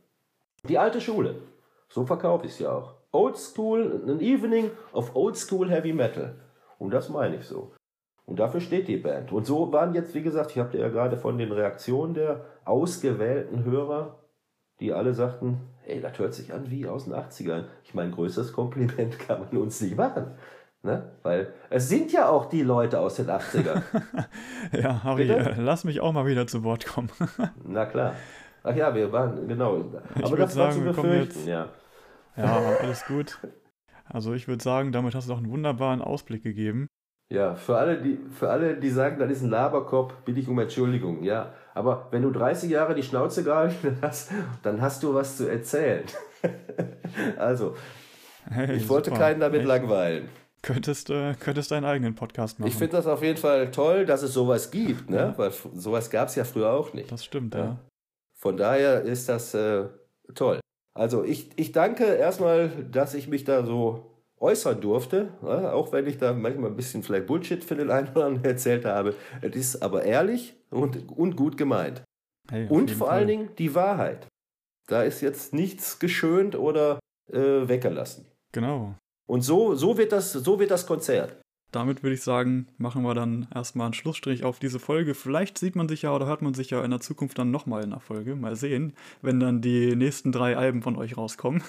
die 0.69 0.79
alte 0.79 1.01
Schule. 1.01 1.37
So 1.89 2.05
verkaufe 2.05 2.47
ich 2.47 2.53
es 2.53 2.59
ja 2.59 2.73
auch. 2.73 2.95
Old 3.13 3.39
School, 3.39 4.03
an 4.07 4.21
Evening 4.21 4.71
of 4.93 5.15
Old 5.15 5.37
School 5.37 5.71
Heavy 5.71 5.93
Metal. 5.93 6.35
Und 6.79 6.93
das 6.93 7.09
meine 7.09 7.37
ich 7.37 7.45
so. 7.45 7.73
Und 8.27 8.41
dafür 8.41 8.61
steht 8.61 8.89
die 8.89 8.97
Band. 8.97 9.33
Und 9.33 9.47
so 9.47 9.73
waren 9.73 9.95
jetzt, 9.95 10.15
wie 10.15 10.23
gesagt, 10.23 10.51
ich 10.51 10.59
habe 10.59 10.77
ja 10.77 10.89
gerade 10.89 11.17
von 11.17 11.39
den 11.39 11.53
Reaktionen 11.53 12.15
der 12.15 12.45
ausgewählten 12.65 13.65
Hörer, 13.65 14.19
die 14.81 14.93
alle 14.93 15.15
sagten, 15.15 15.59
hey, 15.83 16.01
das 16.01 16.19
hört 16.19 16.35
sich 16.35 16.53
an 16.53 16.71
wie 16.71 16.87
aus 16.87 17.05
den 17.05 17.15
80ern. 17.15 17.65
Ich 17.85 17.95
meine, 17.95 18.11
größeres 18.11 18.53
Kompliment 18.53 19.19
kann 19.27 19.41
man 19.41 19.57
uns 19.63 19.81
nicht 19.81 19.97
machen. 19.97 20.33
Ne? 20.83 21.11
Weil 21.23 21.53
es 21.71 21.89
sind 21.89 22.13
ja 22.13 22.29
auch 22.29 22.47
die 22.47 22.63
Leute 22.63 23.01
aus 23.01 23.17
den 23.17 23.27
80ern. 23.29 23.83
Ja, 24.73 25.03
Harry, 25.05 25.27
Bitte? 25.27 25.39
äh, 25.51 25.55
lass 25.61 25.85
mich 25.85 26.01
auch 26.01 26.13
mal 26.13 26.27
wieder 26.27 26.47
zu 26.47 26.65
Wort 26.65 26.87
kommen. 26.87 27.09
Na 27.65 27.87
klar. 27.87 28.15
Ach 28.65 28.75
ja, 28.75 28.93
wir 28.95 29.13
waren, 29.13 29.47
genau. 29.47 29.77
Aber 29.77 30.31
würd 30.31 30.41
das 30.41 30.57
war 30.57 30.73
sagen, 30.73 30.73
zu 30.81 30.85
wir 30.85 30.93
kommen 30.93 31.11
befürchten, 31.11 31.39
jetzt- 31.39 31.47
ja. 31.49 31.69
Ja, 32.37 32.61
alles 32.81 33.05
gut. 33.07 33.39
Also 34.09 34.35
ich 34.35 34.47
würde 34.49 34.63
sagen, 34.63 34.93
damit 34.93 35.15
hast 35.15 35.29
du 35.29 35.33
auch 35.33 35.39
einen 35.39 35.51
wunderbaren 35.51 36.03
Ausblick 36.03 36.43
gegeben. 36.43 36.87
Ja, 37.33 37.55
für 37.55 37.77
alle, 37.79 38.01
die, 38.03 38.19
für 38.31 38.51
alle, 38.51 38.77
die 38.77 38.91
sagen, 38.91 39.19
das 39.19 39.31
ist 39.31 39.43
ein 39.43 39.51
Laberkopf, 39.51 40.15
bitte 40.25 40.41
ich 40.41 40.49
um 40.49 40.59
Entschuldigung, 40.59 41.23
ja. 41.23 41.53
Aber 41.77 42.09
wenn 42.11 42.23
du 42.23 42.31
30 42.31 42.71
Jahre 42.71 42.95
die 42.95 43.03
Schnauze 43.03 43.45
gehalten 43.45 43.99
hast, 44.01 44.31
dann 44.63 44.81
hast 44.81 45.03
du 45.03 45.13
was 45.15 45.37
zu 45.37 45.47
erzählen. 45.49 46.05
also, 47.39 47.75
Hey, 48.49 48.77
ich 48.77 48.89
wollte 48.89 49.11
super. 49.11 49.21
keinen 49.23 49.41
damit 49.41 49.61
Echt? 49.61 49.69
langweilen. 49.69 50.29
Könntest, 50.63 51.11
äh, 51.11 51.35
könntest 51.39 51.71
deinen 51.73 51.85
eigenen 51.85 52.15
Podcast 52.15 52.59
machen. 52.59 52.69
Ich 52.69 52.77
finde 52.77 52.97
das 52.97 53.07
auf 53.07 53.23
jeden 53.23 53.37
Fall 53.39 53.71
toll, 53.73 54.07
dass 54.07 54.23
es 54.23 54.33
sowas 54.33 54.71
gibt, 54.71 55.11
ne? 55.11 55.35
Weil 55.37 55.49
f- 55.49 55.69
sowas 55.75 56.11
gab 56.11 56.29
es 56.29 56.35
ja 56.37 56.45
früher 56.45 56.71
auch 56.73 56.93
nicht. 56.93 57.11
das 57.11 57.25
stimmt, 57.25 57.55
Ja. 57.55 57.61
ja. 57.65 57.77
Von 58.39 58.57
daher 58.57 59.03
ist 59.03 59.29
das 59.29 59.53
äh, 59.55 59.85
toll. 60.35 60.61
Also 60.95 61.25
ich, 61.25 61.51
ich 61.57 61.73
danke 61.73 62.05
erstmal, 62.05 62.69
dass 62.91 63.15
ich 63.15 63.29
mich 63.29 63.45
da 63.45 63.65
so 63.65 64.13
äußern 64.39 64.81
durfte, 64.81 65.29
ja, 65.43 65.73
auch 65.73 65.93
wenn 65.93 66.07
ich 66.07 66.19
da 66.19 66.33
manchmal 66.33 66.71
ein 66.71 66.77
bisschen 66.77 67.03
vielleicht 67.03 67.27
Bullshit 67.27 67.65
für 67.65 67.75
den 67.75 67.91
einen 67.91 68.09
oder 68.15 68.27
anderen 68.27 68.45
erzählt 68.51 68.85
habe. 68.85 69.15
Es 69.43 69.57
ist 69.57 69.83
aber 69.83 70.05
ehrlich 70.05 70.55
und, 70.71 71.11
und 71.11 71.37
gut 71.37 71.57
gemeint. 71.57 72.03
Hey, 72.51 72.69
Und 72.69 72.91
vor 72.91 73.09
Fall. 73.09 73.19
allen 73.19 73.29
Dingen 73.29 73.49
die 73.59 73.75
Wahrheit. 73.75 74.29
Da 74.89 75.03
ist 75.03 75.21
jetzt 75.21 75.53
nichts 75.53 75.99
geschönt 75.99 76.55
oder 76.55 77.01
äh, 77.33 77.39
weggelassen. 77.69 78.27
Genau. 78.53 78.95
Und 79.27 79.43
so, 79.43 79.75
so, 79.75 79.99
wird 79.99 80.13
das, 80.13 80.33
so 80.33 80.61
wird 80.61 80.71
das 80.71 80.87
Konzert. 80.87 81.37
Damit 81.73 82.05
würde 82.05 82.15
ich 82.15 82.23
sagen, 82.23 82.69
machen 82.79 83.03
wir 83.03 83.15
dann 83.15 83.49
erstmal 83.53 83.87
einen 83.87 83.95
Schlussstrich 83.95 84.45
auf 84.45 84.61
diese 84.61 84.79
Folge. 84.79 85.15
Vielleicht 85.15 85.59
sieht 85.59 85.75
man 85.75 85.89
sich 85.89 86.03
ja 86.03 86.15
oder 86.15 86.27
hört 86.27 86.41
man 86.41 86.55
sich 86.55 86.71
ja 86.71 86.83
in 86.85 86.93
der 86.93 87.01
Zukunft 87.01 87.37
dann 87.39 87.51
nochmal 87.51 87.83
in 87.83 87.91
der 87.91 87.99
Folge. 88.01 88.37
Mal 88.37 88.55
sehen, 88.55 88.93
wenn 89.21 89.41
dann 89.41 89.61
die 89.61 89.97
nächsten 89.97 90.31
drei 90.31 90.57
Alben 90.57 90.83
von 90.83 90.97
euch 90.97 91.17
rauskommen. 91.17 91.63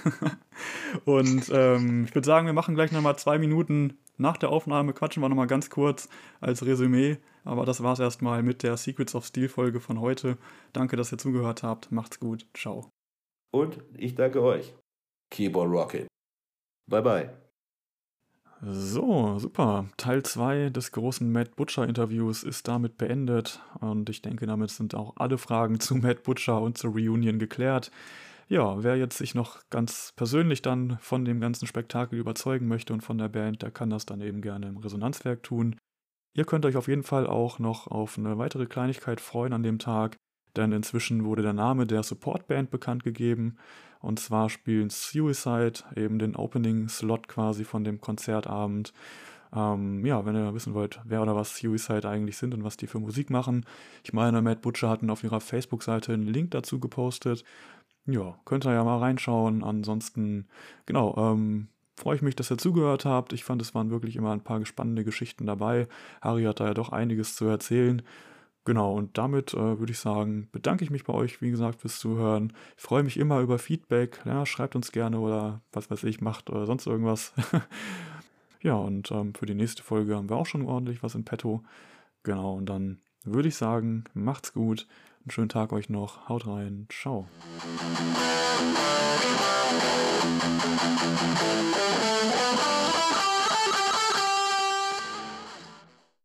Und 1.05 1.51
ähm, 1.51 2.05
ich 2.05 2.13
würde 2.13 2.25
sagen, 2.25 2.45
wir 2.45 2.53
machen 2.53 2.75
gleich 2.75 2.91
nochmal 2.91 3.17
zwei 3.17 3.39
Minuten 3.39 3.97
nach 4.17 4.37
der 4.37 4.49
Aufnahme, 4.49 4.93
quatschen 4.93 5.21
wir 5.21 5.29
nochmal 5.29 5.47
ganz 5.47 5.69
kurz 5.69 6.07
als 6.41 6.65
Resümee. 6.65 7.17
Aber 7.47 7.65
das 7.65 7.81
war's 7.81 7.99
erstmal 7.99 8.43
mit 8.43 8.61
der 8.61 8.75
Secrets 8.75 9.15
of 9.15 9.25
Steel 9.25 9.47
Folge 9.47 9.79
von 9.79 10.01
heute. 10.01 10.37
Danke, 10.73 10.97
dass 10.97 11.13
ihr 11.13 11.17
zugehört 11.17 11.63
habt. 11.63 11.93
Macht's 11.93 12.19
gut. 12.19 12.45
Ciao. 12.53 12.89
Und 13.53 13.81
ich 13.95 14.15
danke 14.15 14.43
euch. 14.43 14.75
Keep 15.31 15.55
on 15.55 15.71
rocking. 15.71 16.07
Bye 16.89 17.01
bye. 17.01 17.37
So, 18.61 19.39
super. 19.39 19.87
Teil 19.95 20.23
2 20.23 20.71
des 20.71 20.91
großen 20.91 21.31
Matt 21.31 21.55
Butcher 21.55 21.87
Interviews 21.87 22.43
ist 22.43 22.67
damit 22.67 22.97
beendet 22.97 23.61
und 23.79 24.09
ich 24.09 24.21
denke, 24.21 24.45
damit 24.45 24.71
sind 24.71 24.93
auch 24.93 25.13
alle 25.15 25.37
Fragen 25.37 25.79
zu 25.79 25.95
Matt 25.95 26.23
Butcher 26.23 26.59
und 26.59 26.77
zur 26.77 26.91
Reunion 26.91 27.39
geklärt. 27.39 27.91
ja, 28.49 28.83
wer 28.83 28.97
jetzt 28.97 29.17
sich 29.17 29.35
noch 29.35 29.61
ganz 29.69 30.11
persönlich 30.17 30.61
dann 30.61 30.97
von 30.99 31.23
dem 31.23 31.39
ganzen 31.39 31.67
Spektakel 31.67 32.19
überzeugen 32.19 32.67
möchte 32.67 32.93
und 32.93 33.01
von 33.01 33.17
der 33.17 33.29
Band, 33.29 33.61
der 33.61 33.71
kann 33.71 33.89
das 33.89 34.05
dann 34.05 34.21
eben 34.21 34.41
gerne 34.41 34.67
im 34.67 34.77
Resonanzwerk 34.77 35.43
tun. 35.43 35.77
Ihr 36.37 36.45
könnt 36.45 36.67
euch 36.67 36.77
auf 36.77 36.87
jeden 36.87 37.01
Fall 37.01 37.25
auch 37.25 37.57
noch 37.57 37.87
auf 37.87 38.19
eine 38.19 38.37
weitere 38.37 38.67
Kleinigkeit 38.67 39.19
freuen 39.19 39.53
an 39.53 39.63
dem 39.63 39.79
Tag, 39.79 40.17
denn 40.55 40.71
inzwischen 40.71 41.25
wurde 41.25 41.41
der 41.41 41.53
Name 41.53 41.87
der 41.87 42.03
Supportband 42.03 42.69
bekannt 42.69 43.03
gegeben. 43.03 43.57
Und 44.01 44.19
zwar 44.19 44.47
spielen 44.51 44.91
Suicide 44.91 45.79
eben 45.95 46.19
den 46.19 46.35
Opening-Slot 46.35 47.27
quasi 47.27 47.63
von 47.63 47.83
dem 47.83 47.99
Konzertabend. 47.99 48.93
Ähm, 49.51 50.05
ja, 50.05 50.27
wenn 50.27 50.35
ihr 50.35 50.53
wissen 50.53 50.75
wollt, 50.75 51.01
wer 51.05 51.23
oder 51.23 51.35
was 51.35 51.57
Suicide 51.57 52.07
eigentlich 52.07 52.37
sind 52.37 52.53
und 52.53 52.63
was 52.63 52.77
die 52.77 52.85
für 52.85 52.99
Musik 52.99 53.31
machen. 53.31 53.65
Ich 54.03 54.13
meine, 54.13 54.43
Matt 54.43 54.61
Butcher 54.61 54.89
hatten 54.89 55.09
auf 55.09 55.23
ihrer 55.23 55.41
Facebook-Seite 55.41 56.13
einen 56.13 56.27
Link 56.27 56.51
dazu 56.51 56.79
gepostet. 56.79 57.43
Ja, 58.05 58.37
könnt 58.45 58.63
ihr 58.67 58.73
ja 58.73 58.83
mal 58.83 58.99
reinschauen. 58.99 59.63
Ansonsten, 59.63 60.47
genau, 60.85 61.15
ähm, 61.17 61.69
freue 61.97 62.15
ich 62.15 62.21
mich, 62.21 62.35
dass 62.35 62.51
ihr 62.51 62.57
zugehört 62.57 63.05
habt. 63.05 63.33
Ich 63.33 63.43
fand, 63.43 63.61
es 63.61 63.75
waren 63.75 63.89
wirklich 63.89 64.15
immer 64.15 64.31
ein 64.31 64.43
paar 64.43 64.63
spannende 64.65 65.03
Geschichten 65.03 65.45
dabei. 65.45 65.87
Harry 66.21 66.43
hat 66.43 66.59
da 66.59 66.67
ja 66.67 66.73
doch 66.73 66.89
einiges 66.89 67.35
zu 67.35 67.45
erzählen. 67.45 68.01
Genau, 68.65 68.93
und 68.93 69.17
damit 69.17 69.53
äh, 69.53 69.79
würde 69.79 69.93
ich 69.93 69.99
sagen, 69.99 70.49
bedanke 70.51 70.83
ich 70.83 70.89
mich 70.89 71.05
bei 71.05 71.13
euch, 71.13 71.41
wie 71.41 71.51
gesagt, 71.51 71.81
fürs 71.81 71.99
Zuhören. 71.99 72.51
Ich 72.75 72.83
freue 72.83 73.01
mich 73.01 73.17
immer 73.17 73.39
über 73.39 73.59
Feedback. 73.59 74.19
Ja, 74.25 74.45
schreibt 74.45 74.75
uns 74.75 74.91
gerne 74.91 75.19
oder 75.19 75.61
was 75.71 75.89
weiß 75.89 76.03
ich, 76.03 76.19
macht 76.21 76.49
oder 76.49 76.65
sonst 76.65 76.85
irgendwas. 76.85 77.33
ja, 78.61 78.73
und 78.75 79.09
ähm, 79.11 79.33
für 79.33 79.45
die 79.45 79.55
nächste 79.55 79.83
Folge 79.83 80.15
haben 80.15 80.29
wir 80.29 80.35
auch 80.35 80.45
schon 80.45 80.65
ordentlich 80.65 81.01
was 81.01 81.15
in 81.15 81.23
petto. 81.23 81.63
Genau, 82.23 82.55
und 82.55 82.65
dann 82.65 82.99
würde 83.23 83.47
ich 83.47 83.55
sagen, 83.55 84.03
macht's 84.13 84.53
gut. 84.53 84.85
Einen 85.23 85.31
schönen 85.31 85.49
Tag 85.49 85.71
euch 85.71 85.89
noch. 85.89 86.27
Haut 86.27 86.45
rein. 86.45 86.87
Ciao. 86.89 87.25